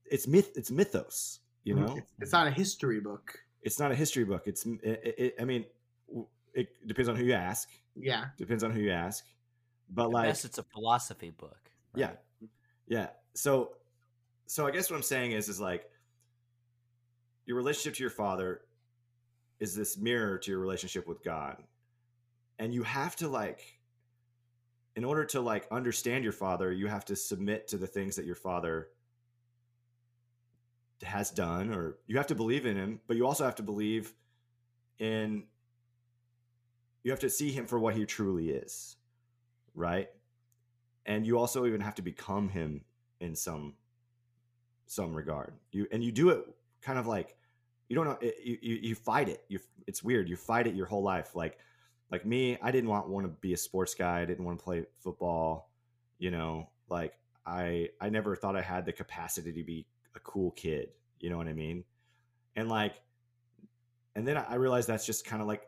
[0.03, 1.39] it's myth, it's mythos.
[1.63, 3.39] You mm, know, it's, it's not a history book.
[3.61, 4.43] It's not a history book.
[4.45, 5.63] It's it, it, I mean,
[6.53, 7.69] it depends on who you ask.
[7.95, 9.23] Yeah, depends on who you ask.
[9.89, 11.71] But like, yes, it's a philosophy book.
[11.93, 12.09] Right?
[12.41, 12.49] Yeah,
[12.87, 13.07] yeah.
[13.35, 13.77] So,
[14.47, 15.85] so I guess what I'm saying is, is like
[17.45, 18.61] your relationship to your father
[19.59, 21.57] is this mirror to your relationship with God.
[22.59, 23.79] and you have to like
[24.95, 28.25] in order to like understand your father you have to submit to the things that
[28.25, 28.89] your father
[31.01, 34.13] has done or you have to believe in him but you also have to believe
[34.99, 35.43] in
[37.03, 38.97] you have to see him for what he truly is
[39.75, 40.09] right
[41.05, 42.81] and you also even have to become him
[43.19, 43.73] in some
[44.85, 46.45] some regard you and you do it
[46.83, 47.35] kind of like
[47.89, 49.43] you don't know it, you, you fight it.
[49.47, 50.29] You it's weird.
[50.29, 51.35] You fight it your whole life.
[51.35, 51.57] Like
[52.11, 54.21] like me i didn't want want to be a sports guy.
[54.21, 55.69] I didn't want to play football
[56.19, 56.69] you know?
[56.89, 57.13] Like
[57.45, 60.89] i i never thought i had the capacity to be a cool kid.
[61.19, 61.83] You know what i mean?
[62.55, 63.01] And like
[64.15, 65.63] and then i realized that's just kind of like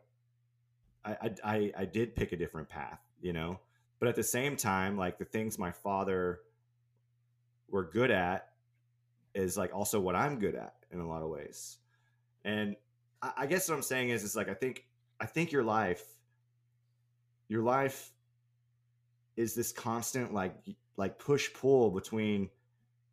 [1.04, 3.60] I, I i did pick a different path you know?
[4.00, 6.42] But at the same time like the things my father
[7.70, 8.50] were good at
[9.36, 11.78] is like also what i'm good at in a lot of ways.
[12.44, 12.76] And
[13.22, 14.86] I, guess what i'm saying is is like i think
[15.20, 16.04] i think your life
[17.48, 18.12] your life
[19.36, 20.56] is this constant like
[20.96, 22.50] like push pull between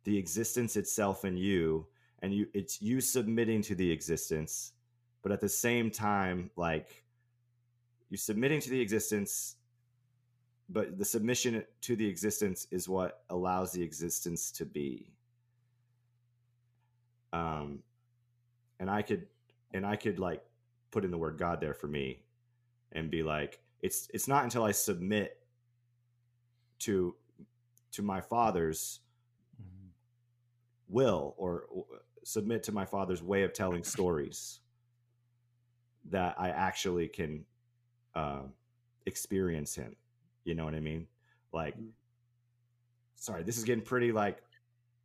[0.03, 1.87] the existence itself and you
[2.21, 4.73] and you it's you submitting to the existence
[5.23, 7.03] but at the same time like
[8.09, 9.55] you're submitting to the existence
[10.69, 15.11] but the submission to the existence is what allows the existence to be
[17.33, 17.79] um
[18.79, 19.27] and i could
[19.73, 20.43] and i could like
[20.91, 22.23] put in the word god there for me
[22.93, 25.39] and be like it's it's not until i submit
[26.79, 27.15] to
[27.91, 28.99] to my father's
[29.61, 29.89] Mhm.
[30.89, 31.85] will or, or
[32.23, 34.59] submit to my father's way of telling stories
[36.05, 37.45] that I actually can
[38.15, 38.43] uh,
[39.05, 39.95] experience him.
[40.43, 41.07] You know what I mean?
[41.53, 41.91] Like, Mhm.
[43.15, 44.43] sorry, this is getting pretty like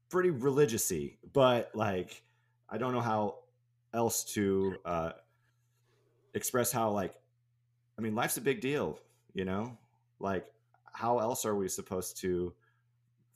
[0.08, 2.22] pretty religiousy, but like
[2.68, 3.36] I don't know how
[3.94, 5.12] else to uh,
[6.34, 7.14] express how like
[7.98, 8.98] I mean life's a big deal.
[9.34, 9.76] You know,
[10.20, 10.46] like
[10.92, 12.52] how else are we supposed to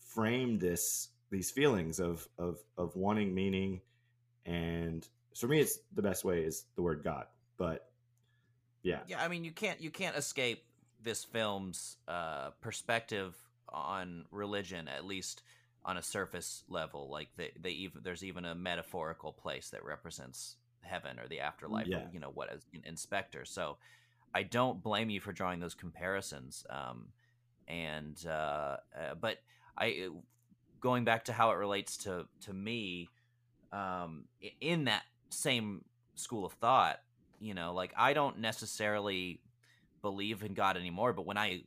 [0.00, 3.80] frame this these feelings of of of wanting meaning
[4.44, 7.88] and for me it's the best way is the word god but
[8.82, 10.64] yeah Yeah, I mean you can't you can't escape
[11.02, 13.36] this film's uh, perspective
[13.68, 15.42] on religion, at least
[15.84, 17.10] on a surface level.
[17.10, 21.86] Like they, they even there's even a metaphorical place that represents heaven or the afterlife,
[21.88, 21.98] Yeah.
[21.98, 23.44] or you know what as an inspector.
[23.44, 23.78] So
[24.34, 26.64] I don't blame you for drawing those comparisons.
[26.70, 27.08] Um,
[27.68, 29.38] and uh, uh, but
[29.76, 30.08] I
[30.80, 33.08] going back to how it relates to to me
[33.72, 34.24] um,
[34.60, 36.98] in that same school of thought
[37.40, 39.40] you know like i don't necessarily
[40.02, 41.62] believe in god anymore but when i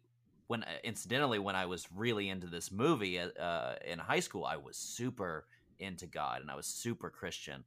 [0.48, 4.46] when uh, incidentally when i was really into this movie uh, uh, in high school
[4.46, 5.46] i was super
[5.80, 7.64] into god and i was super christian.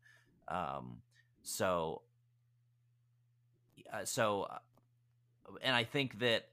[0.48, 0.98] Um,
[1.42, 2.02] so
[3.92, 4.58] uh, so uh,
[5.62, 6.48] and i think that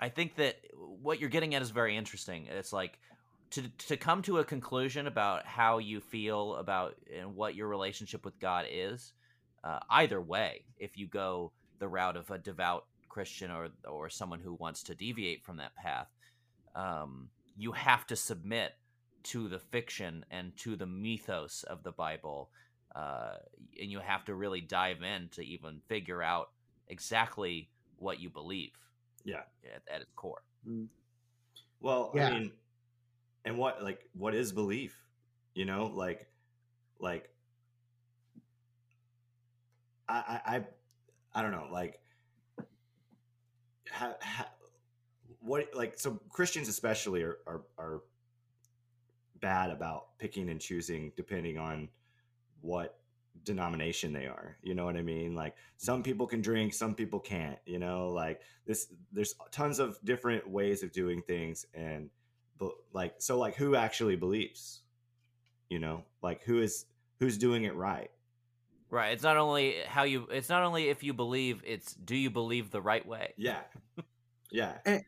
[0.00, 0.56] i think that
[1.04, 2.46] what you're getting at is very interesting.
[2.46, 2.98] It's like
[3.50, 8.24] to to come to a conclusion about how you feel about and what your relationship
[8.24, 9.12] with God is,
[9.62, 14.40] uh, either way, if you go the route of a devout Christian or or someone
[14.40, 16.08] who wants to deviate from that path,
[16.74, 18.72] um, you have to submit
[19.24, 22.50] to the fiction and to the mythos of the Bible,
[22.96, 23.34] uh,
[23.80, 26.50] and you have to really dive in to even figure out
[26.88, 28.72] exactly what you believe
[29.24, 29.42] yeah
[29.74, 30.42] at, at its core.
[31.80, 32.28] well Yeah.
[32.28, 32.52] i mean
[33.44, 34.94] and what like what is belief
[35.54, 36.26] you know like
[36.98, 37.30] like
[40.08, 40.64] i i i,
[41.34, 42.00] I don't know like
[43.94, 44.48] ha, ha,
[45.40, 48.02] what like so christians especially are, are are
[49.40, 51.88] bad about picking and choosing depending on
[52.60, 52.98] what
[53.44, 55.34] denomination they are you know what i mean?
[55.34, 58.10] Like some people can drink some people can't you know?
[58.10, 62.10] Like this there's tons of different ways of doing things and
[62.58, 64.80] but like so like who actually believes
[65.68, 66.04] you know?
[66.22, 66.86] Like who is
[67.18, 68.10] who's doing it right
[68.90, 69.12] Right.
[69.12, 70.28] It's not only how you.
[70.30, 71.62] It's not only if you believe.
[71.64, 73.34] It's do you believe the right way.
[73.36, 73.60] yeah
[74.50, 75.00] yeah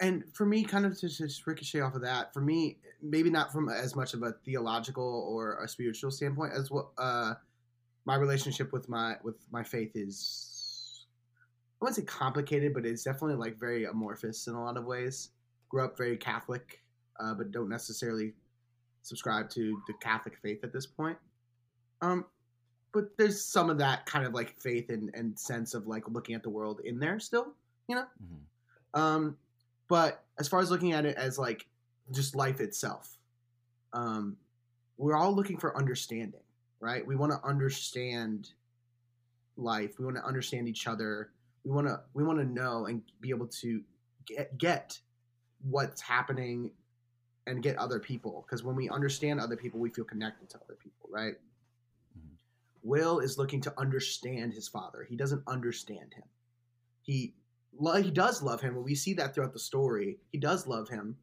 [0.00, 3.52] and for me, kind of to just ricochet off of that, for me, maybe not
[3.52, 7.34] from as much of a theological or a spiritual standpoint as what uh,
[8.04, 11.06] my relationship with my with my faith is.
[11.80, 15.30] I wouldn't say complicated, but it's definitely like very amorphous in a lot of ways.
[15.68, 16.82] Grew up very Catholic,
[17.20, 18.32] uh, but don't necessarily
[19.02, 21.18] subscribe to the Catholic faith at this point.
[22.00, 22.24] Um,
[22.96, 26.34] but there's some of that kind of like faith and, and sense of like looking
[26.34, 27.52] at the world in there still,
[27.88, 28.06] you know.
[28.24, 28.98] Mhm.
[28.98, 29.36] Um,
[29.86, 31.66] but as far as looking at it as like
[32.10, 33.18] just life itself,
[33.92, 34.34] um,
[34.96, 36.40] we're all looking for understanding,
[36.80, 37.06] right?
[37.06, 38.52] We want to understand
[39.58, 39.98] life.
[39.98, 41.32] We want to understand each other.
[41.64, 43.82] we want to we want to know and be able to
[44.24, 44.98] get get
[45.68, 46.70] what's happening
[47.46, 50.76] and get other people because when we understand other people we feel connected to other
[50.82, 51.34] people right.
[52.86, 55.06] Will is looking to understand his father.
[55.08, 56.24] He doesn't understand him.
[57.02, 57.34] He
[58.00, 60.18] he does love him and we see that throughout the story.
[60.32, 61.16] He does love him.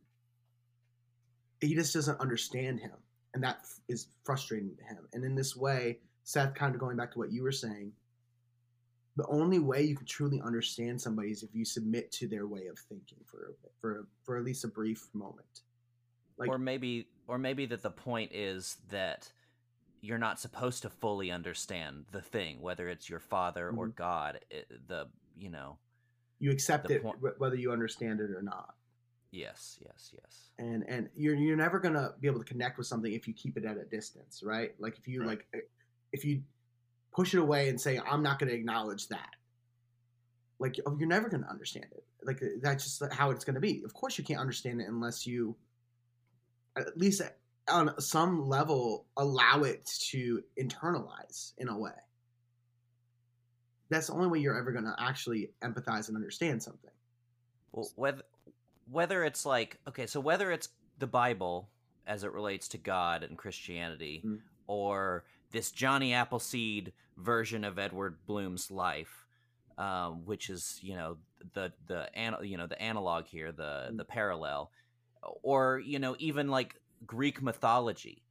[1.61, 2.93] He just doesn't understand him
[3.33, 5.07] and that is frustrating to him.
[5.13, 7.91] And in this way seth kind of going back to what you were saying
[9.15, 12.67] the only way you can truly understand somebody is if you submit to their way
[12.67, 15.61] of thinking for for for at least a brief moment.
[16.37, 19.31] Like or maybe or maybe that the point is that
[20.03, 23.95] you're not supposed to fully understand the thing whether it's your father or Mhm.
[23.95, 25.77] god it, the you know
[26.39, 28.75] you accept it point- whether you understand it or not.
[29.31, 30.51] Yes yes yes.
[30.59, 33.55] And and you're you're never gonna be able to connect with something if you keep
[33.57, 34.75] it at a distance right?
[34.79, 35.29] Like if you Right.
[35.29, 35.61] like eh,
[36.11, 36.43] if you
[37.11, 39.35] push it away and say i'm not gonna acknowledge that
[40.59, 42.05] like oh, you're never gonna understand it.
[42.23, 43.83] Like eh, that's just how it's gonna be.
[43.83, 45.55] Of course you can't understand it unless you
[46.75, 47.21] at least
[47.69, 51.91] on some level allow it to internalize in a way
[53.89, 56.91] that's the only way you're ever gonna actually empathize and understand something
[57.71, 58.23] well whether
[58.91, 61.69] whether it's like okay so whether it's the bible
[62.05, 64.39] as it relates to god and christianity Mm.
[64.67, 69.25] or this johnny appleseed version of edward bloom's life
[69.77, 71.17] um, which is you know
[71.53, 73.97] the the an, you know the analog here the Mm.
[73.97, 74.71] the parallel
[75.41, 76.75] or you know even like
[77.05, 78.23] greek mythology.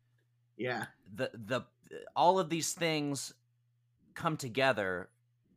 [0.57, 0.87] Yeah.
[1.15, 1.63] The the
[2.17, 3.33] all of these things
[4.15, 5.09] come together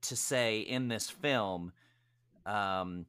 [0.01, 1.71] to say in this film
[2.45, 3.05] um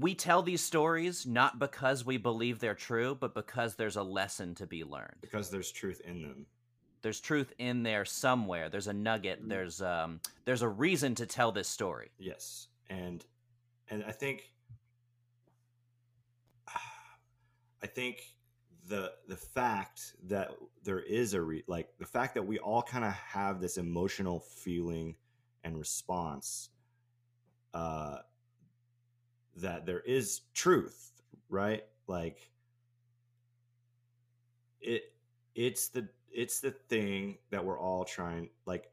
[0.00, 4.54] we tell these stories not because we believe they're true but because there's a lesson
[4.56, 5.16] to be learned.
[5.20, 6.46] Because there's truth in them.
[7.02, 8.68] there's truth in there somewhere.
[8.68, 9.42] There's a nugget.
[9.44, 9.48] Mhm.
[9.48, 12.10] there's um there's a reason to tell this story.
[12.18, 13.24] Yes, and
[13.88, 14.52] and I think
[17.82, 18.34] I think
[18.86, 20.50] the the fact that
[20.82, 24.40] there is a re, like the fact that we all kind of have this emotional
[24.40, 25.14] feeling
[25.64, 26.70] and response
[27.74, 28.18] uh
[29.56, 31.18] that there is truth
[31.48, 31.84] right?
[32.06, 32.50] Like
[34.80, 35.12] it
[35.54, 38.90] it's the it's the thing that we're all trying like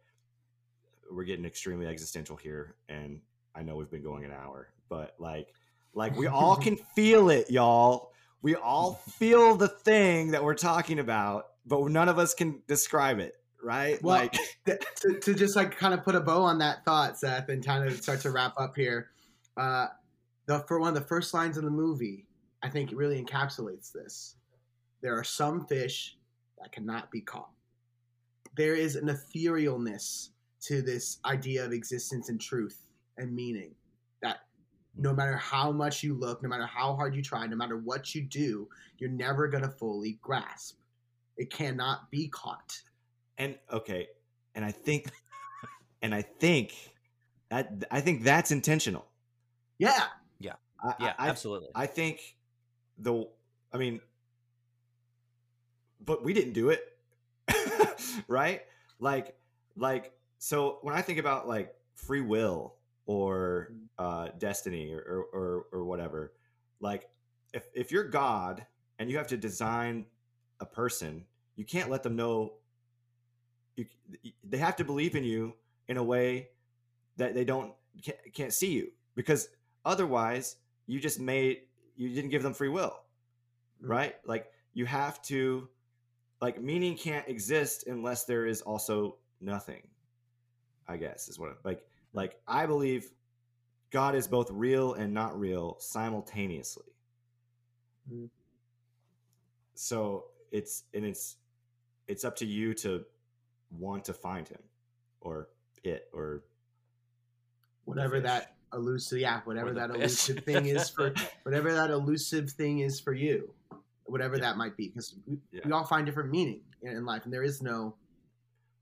[1.11, 3.19] we're getting extremely existential here and
[3.53, 5.53] i know we've been going an hour but like
[5.93, 8.11] like we all can feel it y'all
[8.41, 13.19] we all feel the thing that we're talking about but none of us can describe
[13.19, 16.85] it right Well, like to, to just like kind of put a bow on that
[16.85, 19.09] thought, Seth, and kind of start to wrap up here.
[19.57, 19.87] Uh,
[20.45, 22.27] the for one of the first lines in the movie,
[22.63, 24.35] I think it really encapsulates this.
[25.01, 26.17] There are some fish
[26.61, 27.49] that cannot be caught.
[28.55, 30.29] There is an etherealness
[30.61, 32.85] to this idea of existence and truth
[33.17, 33.71] and meaning
[34.97, 38.15] no matter how much you look, no matter how hard you try, no matter what
[38.15, 38.67] you do,
[38.97, 40.77] you're never going to fully grasp.
[41.37, 42.81] It cannot be caught.
[43.37, 44.07] and okay
[44.55, 45.11] and i think
[46.01, 46.71] and i think
[47.49, 49.05] that i think that's intentional
[50.39, 50.53] Yeah.
[50.81, 52.37] I, yeah I, absolutely I think
[52.97, 53.27] the
[53.73, 53.99] I mean
[56.05, 56.97] but we didn't do it.
[58.27, 58.61] right?
[58.99, 59.35] Like
[59.75, 62.74] like so when I think about like free will
[63.05, 66.33] or uh destiny or or or, or whatever,
[66.79, 67.09] like
[67.53, 68.65] if if you're God
[68.99, 70.05] and you have to design
[70.59, 71.25] a person,
[71.55, 72.53] you can't let them know
[73.75, 73.85] you
[74.43, 75.53] they have to believe in you
[75.87, 76.49] in a way
[77.17, 79.49] that they don't can't, can't see you because
[79.83, 81.61] otherwise you just made
[81.95, 83.01] you didn't give them free will
[83.81, 84.15] right?
[84.25, 85.67] Like you have to
[86.41, 89.81] like meaning can't exist unless there is also nothing
[90.87, 91.85] i guess is what like
[92.15, 93.11] like i believe
[93.91, 96.83] god is both real and not real simultaneously
[98.11, 98.29] Mhm.
[99.73, 101.37] so it's and it's
[102.07, 103.03] it's up to you to
[103.79, 104.61] want to find him
[105.21, 105.49] or
[105.83, 106.43] it or
[107.85, 109.99] whatever that elusive yeah whatever that fish.
[109.99, 111.13] elusive thing is for
[111.43, 113.53] whatever that elusive thing is for you
[114.05, 114.41] whatever Yeah.
[114.41, 115.61] that might be because we, Yeah.
[115.65, 117.95] we all find different meaning in, in life and there is no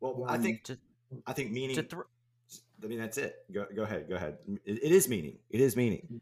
[0.02, 0.78] well i think to,
[1.28, 2.06] i think meaning to
[2.84, 3.46] i mean that's it.
[3.52, 4.38] Go, go ahead go ahead.
[4.66, 5.38] It, it is meaning.
[5.50, 6.22] It is meaning.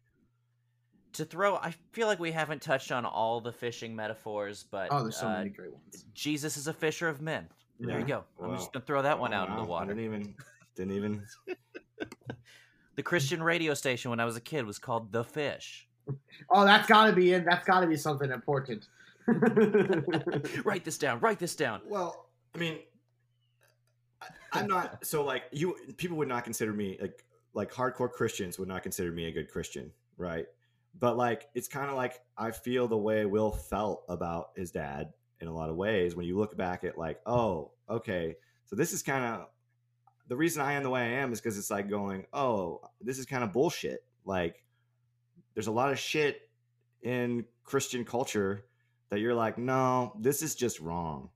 [1.13, 5.03] To throw i feel like we haven't touched on all the fishing metaphors but oh
[5.03, 6.05] there's so uh, many great ones.
[6.13, 7.47] Jesus is a fisher of men.
[7.79, 8.21] There you Yeah.
[8.39, 8.45] go.
[8.45, 9.93] I'm just gonna throw that one out in the Wow, I water.
[9.93, 10.35] Didn't even
[10.75, 11.23] didn't even
[12.95, 15.87] the christian radio station when i was a kid was called the fish.
[16.49, 17.43] Oh that's gotta be in.
[17.45, 18.87] that's gotta be something important.
[20.65, 21.81] Write this down write this down.
[21.85, 22.79] Well, I mean,
[24.53, 25.75] I'm not so like you.
[25.97, 29.49] People would not consider me like like hardcore Christians would not consider me a good
[29.49, 30.45] Christian, right?
[30.99, 35.13] But like it's kind of like I feel the way Will felt about his dad
[35.39, 38.93] in a lot of ways when you look back at like, oh, okay, so this
[38.93, 39.47] is kind of
[40.31, 43.19] the reason I am the way I am is because it's like going, oh, this
[43.19, 44.05] is kind of bullshit.
[44.23, 44.63] Like,
[45.53, 46.49] there's a lot of shit
[47.01, 48.63] in Christian culture
[49.09, 51.31] that you're like, no, this is just wrong.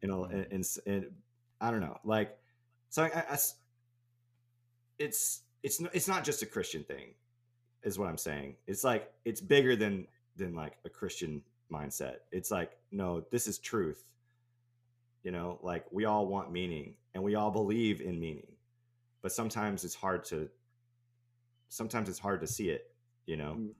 [0.00, 1.06] You know, and, and, and
[1.62, 2.36] I don't know, like,
[2.90, 3.38] so I, I,
[4.98, 7.14] it's it's it's not just a Christian thing,
[7.84, 8.56] is what I'm saying.
[8.66, 10.06] It's like it's bigger than
[10.36, 11.42] than like a Christian
[11.72, 12.16] mindset.
[12.32, 14.04] It's like, no, this is truth.
[15.22, 18.52] You know, like we all want meaning and we all believe in meaning,
[19.22, 20.48] but sometimes it's hard to
[21.68, 22.90] sometimes it's hard to see it.
[23.26, 23.56] You know.
[23.58, 23.70] Mm.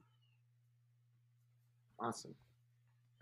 [1.99, 2.33] Awesome.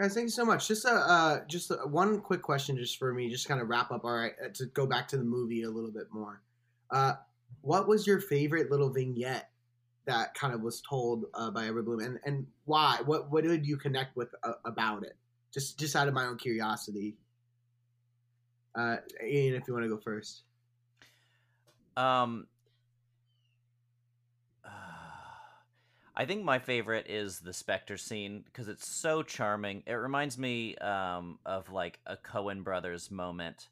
[0.02, 0.68] Guys, thank you so much.
[0.68, 3.92] Just a uh, just a, one quick question, just for me, just kind of wrap
[3.92, 4.04] up.
[4.04, 6.42] All right, uh, to go back to the movie a little bit more.
[6.90, 7.14] Uh,
[7.62, 9.52] what was your favorite little vignette
[10.06, 12.98] that kind of was told uh, by Edward Bloom, and and why?
[13.06, 15.16] What what did you connect with uh, about it?
[15.54, 17.14] Just just out of my own curiosity.
[18.74, 20.42] Uh, Ian, if you want to go first.
[21.96, 22.48] Um,
[26.16, 29.84] I think my favorite is the Spectre scene because it's so charming.
[29.86, 33.70] It reminds me um, of like a Coen Brothers moment,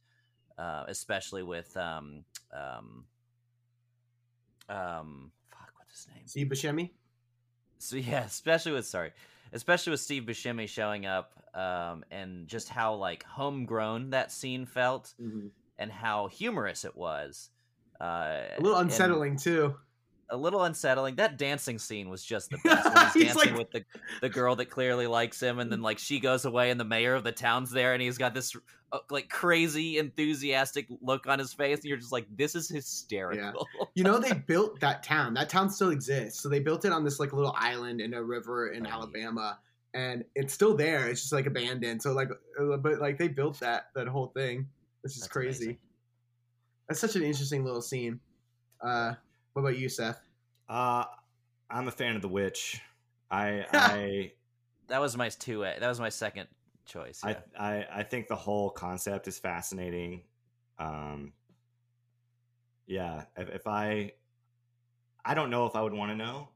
[0.58, 2.24] uh, especially with um,
[2.54, 3.06] um,
[4.70, 6.24] um, fuck, what's his name?
[6.26, 6.90] Steve Buscemi.
[7.78, 9.12] So yeah, especially with sorry,
[9.52, 15.14] especially with Steve Buscemi showing up, um, and just how like homegrown that scene felt,
[15.22, 15.48] mm-hmm.
[15.78, 17.50] and how humorous it was.
[18.00, 19.76] Uh, a little unsettling and, too
[20.32, 21.16] a little unsettling.
[21.16, 22.86] That dancing scene was just the best.
[22.86, 23.58] When he's, he's dancing like...
[23.58, 23.86] with the
[24.22, 27.16] the girl that clearly likes him, and then like she goes away, and the mayor
[27.16, 28.56] of the town's there, and he's got this
[28.92, 33.68] uh, like crazy enthusiastic look on his face, and you're just like, this is hysterical.
[33.80, 33.86] Yeah.
[33.96, 35.34] you know, they built that town.
[35.34, 36.42] That town still exists.
[36.42, 38.94] So they built it on this like little island in a river in right.
[38.94, 39.60] Alabama,
[39.94, 41.08] and it's still there.
[41.08, 42.02] It's just like abandoned.
[42.02, 44.68] So like, uh, but like they built that that whole thing,
[45.02, 45.64] which is That's crazy.
[45.66, 45.78] Amazing.
[46.88, 48.20] That's such an interesting little scene.
[48.82, 49.14] Uh,
[49.62, 50.22] what about you, Seth?
[50.70, 51.04] Uh,
[51.70, 52.82] I'm a fan of The Witch.
[53.30, 54.32] I, I
[54.88, 55.62] that was my two.
[55.62, 56.48] That was my second
[56.86, 57.22] choice.
[57.26, 57.36] Yeah.
[57.58, 60.24] I, I, I think the whole concept is fascinating.
[60.78, 61.34] Um,
[62.88, 64.14] yeah, if, if I,
[65.26, 66.48] I don't know if I would want to know,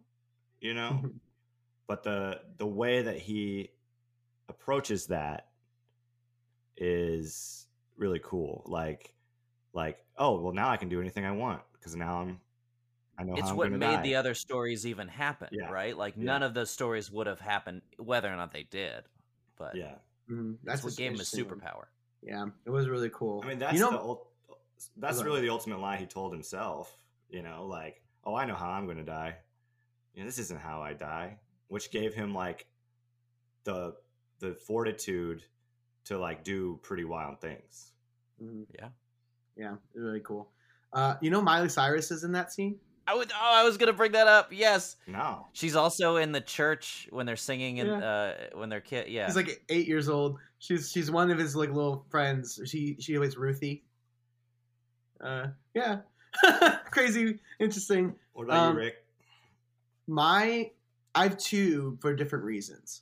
[0.62, 1.04] you know,
[1.88, 3.72] but the the way that he
[4.48, 5.50] approaches that
[6.78, 8.64] is really cool.
[8.66, 9.14] Like,
[9.74, 12.40] like, oh well, now I can do anything I want because now I'm
[13.18, 14.02] I know it's what made die.
[14.02, 15.70] the other stories even happen, yeah.
[15.70, 15.96] right?
[15.96, 16.24] Like yeah.
[16.24, 19.04] none of those stories would have happened whether or not they did.
[19.58, 19.96] But yeah,
[20.30, 20.54] mm-hmm.
[20.64, 21.86] that's, that's what gave him a superpower.
[22.22, 23.42] Yeah, it was really cool.
[23.44, 24.56] I mean, that's you know, the
[24.98, 26.98] that's really the ultimate lie he told himself.
[27.30, 29.36] You know, like, oh, I know how I'm going to die.
[30.16, 31.38] You know, this isn't how I die,
[31.68, 32.66] which gave him like
[33.64, 33.96] the
[34.40, 35.44] the fortitude
[36.06, 37.92] to like do pretty wild things.
[38.42, 38.64] Mm-hmm.
[38.80, 38.88] Yeah,
[39.56, 40.50] yeah, really cool.
[40.92, 42.80] Uh, you know, Miley Cyrus is in that scene.
[43.08, 43.32] I would.
[43.32, 44.50] Oh, I was gonna bring that up.
[44.52, 44.96] Yes.
[45.08, 45.48] No.
[45.54, 48.08] She's also in the church when they're singing and yeah.
[48.08, 49.10] uh, when they're kid.
[49.10, 49.26] Yeah.
[49.26, 50.40] He's like eight years old.
[50.60, 52.60] She's she's one of his like little friends.
[52.66, 53.84] She she always Ruthie.
[55.20, 56.00] Uh, yeah.
[56.92, 58.16] Crazy, interesting.
[58.34, 58.96] What about um, you, Rick?
[60.08, 60.72] My,
[61.16, 63.02] I have two for different reasons.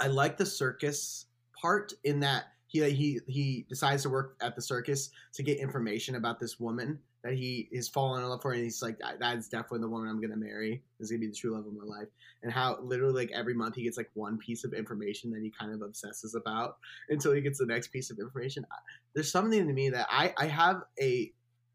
[0.00, 1.26] I like the circus
[1.60, 6.16] part in that he he he decides to work at the circus to get information
[6.16, 9.80] about this woman that he is falling in love for, and he's like, "That's definitely
[9.80, 10.82] the woman I'm gonna marry.
[10.98, 12.08] This Is gonna be the true love of my life."
[12.42, 15.50] And how literally like every month he gets like one piece of information that he
[15.50, 16.76] kind of obsesses about
[17.08, 18.64] until he gets the next piece of information.
[19.12, 21.32] There's something to me that I I have a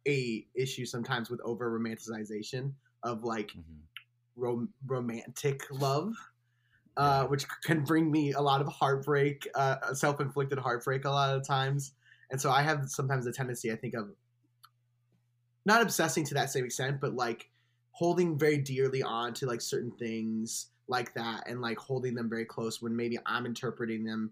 [0.08, 2.72] a issue sometimes with over romanticization
[3.04, 3.82] of like mm-hmm.
[4.38, 6.14] rom- romantic love.
[6.98, 11.48] Uh, which can bring me a lot of heartbreak, uh, self-inflicted heartbreak a lot of
[11.48, 11.94] times.
[12.30, 14.10] And so I have sometimes a tendency, I think, of
[15.66, 17.50] not obsessing to that same extent, but like
[17.92, 22.46] holding very dearly on to like certain things like that and like holding them very
[22.46, 24.32] close when maybe I'm interpreting them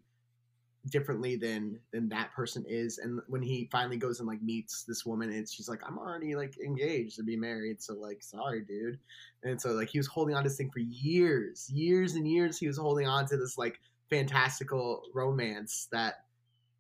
[0.90, 2.98] differently than than that person is.
[3.00, 6.36] And when he finally goes and like meets this woman and she's like i'm already
[6.36, 9.00] like engaged to be married so like sorry dude.
[9.44, 12.58] And so like he was holding on to this thing for years years and years
[12.58, 13.80] he was holding on to this like
[14.10, 16.26] fantastical romance that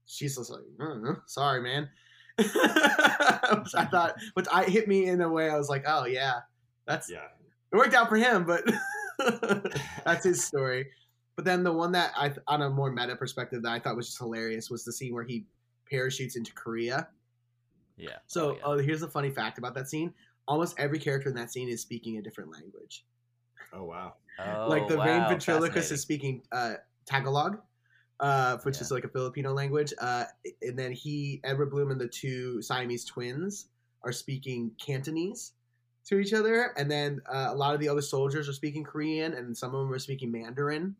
[0.06, 1.90] she's just like mm, sorry man
[3.64, 6.40] which I thought, which I hit me in a way I was like, oh yeah,
[6.86, 7.28] that's yeah,
[7.72, 8.64] it worked out for him, but
[10.06, 10.88] that's his story.
[11.36, 14.08] But then the one that I, on a more meta perspective, that I thought was
[14.08, 15.46] just hilarious was the scene where he
[15.90, 17.08] parachutes into Korea.
[17.96, 18.18] Yeah.
[18.28, 18.82] So, Oh, yeah.
[18.82, 20.14] uh, here's a funny fact about that scene:
[20.48, 23.06] almost every character in that scene is speaking a different language.
[23.74, 24.16] Oh wow.
[24.68, 26.76] like the Oh, main ventriloquist is speaking uh,
[27.06, 27.60] Tagalog,
[28.20, 28.82] uh, which Yeah.
[28.82, 29.94] is like a Filipino language.
[30.00, 30.26] Uh,
[30.62, 33.68] and then he, Edward Bloom, and the two Siamese twins
[34.04, 35.54] are speaking Cantonese
[36.06, 36.74] to each other.
[36.78, 39.82] And then uh, a lot of the other soldiers are speaking Korean, and some of
[39.82, 40.96] them are speaking Mandarin.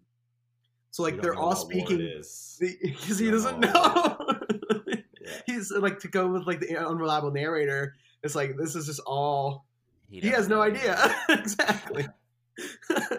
[0.92, 4.18] So like they're all what war it speaking because he doesn't know know.
[5.22, 5.42] Yeah.
[5.46, 7.96] He's like to go with like the unreliable narrator.
[8.24, 9.66] It's like this is just all
[10.10, 10.98] he, has no idea
[11.30, 12.08] exactly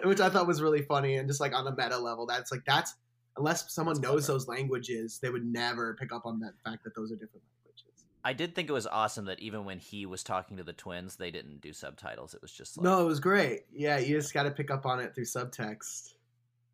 [0.03, 2.63] which i thought was really funny and just like on a meta level that's like
[2.65, 2.95] that's
[3.37, 4.33] unless someone That's knows clever.
[4.39, 8.05] those languages they would never pick up on that fact that those are different languages
[8.23, 11.15] I did think it was awesome that even when he was talking to the twins,
[11.15, 12.35] they didn't do subtitles.
[12.35, 14.85] It was just like, no it was great yeah you just got to pick up
[14.85, 16.13] on it through subtext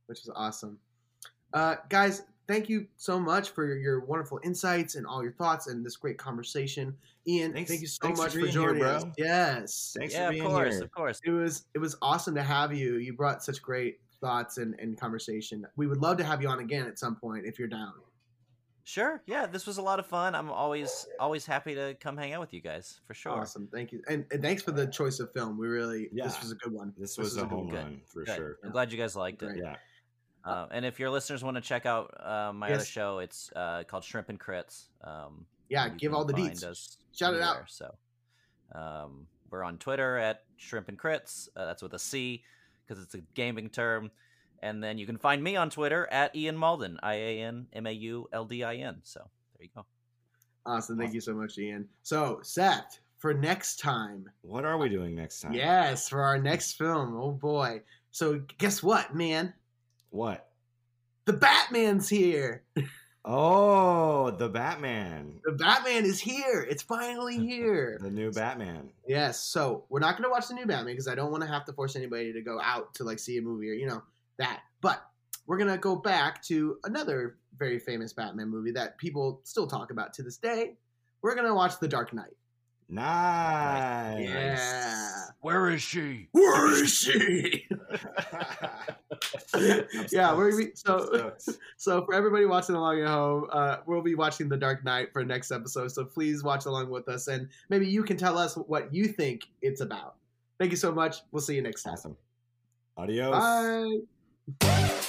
[0.07, 0.77] which is awesome
[1.53, 5.67] uh guys thank you so much for your, your wonderful insights and all your thoughts
[5.67, 6.95] and this great conversation
[7.27, 8.89] ian Thanks- thank you so thanks for much for, being here, joining bro.
[8.89, 10.43] us yes Thanks for being here.
[10.43, 10.83] of course, here.
[10.83, 11.21] of course.
[11.25, 12.95] it was it was awesome to have you.
[12.95, 15.65] You brought such great thoughts and, and conversation.
[15.75, 17.93] We would love to have you on again at some point if you're down.
[18.83, 20.33] Sure, yeah, this was a lot of fun.
[20.33, 23.33] I'm always always happy to come hang out with you guys for sure.
[23.33, 25.57] Awesome, thank you, and, and thanks for the choice of film.
[25.57, 26.93] We really this was a good one.
[26.97, 27.75] This was a good home one.
[27.75, 28.35] run for Good.
[28.37, 28.57] sure.
[28.63, 29.47] I'm glad you guys liked it.
[29.47, 29.63] Great.
[29.63, 29.75] Yeah.
[30.45, 33.83] Uh, and if your listeners want to check out uh, my other show, it's uh,
[33.85, 34.85] called Shrimp and Crits.
[35.03, 36.63] Um, Yeah, give all the find deets.
[36.63, 37.63] us Shout it out.
[37.67, 37.93] So,
[38.73, 41.49] um, we're on Twitter at Shrimp and Crits.
[41.57, 42.43] Uh, that's with a C
[42.87, 44.11] because it's a gaming term.
[44.63, 47.85] And then you can find me on Twitter at Ian Mauldin, I A N M
[47.85, 48.97] A U L D I N.
[49.03, 49.19] So
[49.57, 49.85] there you go.
[50.65, 51.87] Awesome, thank you so much, Ian.
[52.03, 55.53] So Seth, for next time, What are we doing next time?
[55.53, 57.15] yes, for our next film.
[57.15, 57.81] Oh boy.
[58.11, 59.53] So guess what, man?
[60.09, 60.49] What?
[61.25, 62.63] The Batman's here.
[63.29, 65.41] Oh, the Batman.
[65.43, 66.65] The Batman is here.
[66.69, 67.99] It's finally here.
[68.01, 68.89] The new Batman.
[69.05, 69.39] Yes.
[69.41, 71.65] So we're not going to watch the new Batman because I don't want to have
[71.65, 74.01] to force anybody to go out to like see a movie or you know
[74.37, 74.61] that.
[74.81, 75.03] But
[75.47, 80.13] we're gonna go back to another very famous Batman movie that people still talk about
[80.13, 80.75] to this day.
[81.21, 82.35] We're gonna watch The Dark Knight.
[82.89, 84.23] Nice.
[84.23, 85.11] Yeah.
[85.41, 86.29] Where is she?
[86.31, 87.67] Where is she?
[90.11, 91.33] yeah, we're gonna be, so
[91.77, 95.23] so for everybody watching along at home, uh, we'll be watching The Dark Knight for
[95.23, 95.91] next episode.
[95.91, 99.47] So please watch along with us, and maybe you can tell us what you think
[99.61, 100.15] it's about.
[100.59, 101.17] Thank you so much.
[101.31, 101.93] We'll see you next time.
[101.93, 102.17] awesome.
[102.97, 104.01] Adios.
[104.59, 105.01] Bye.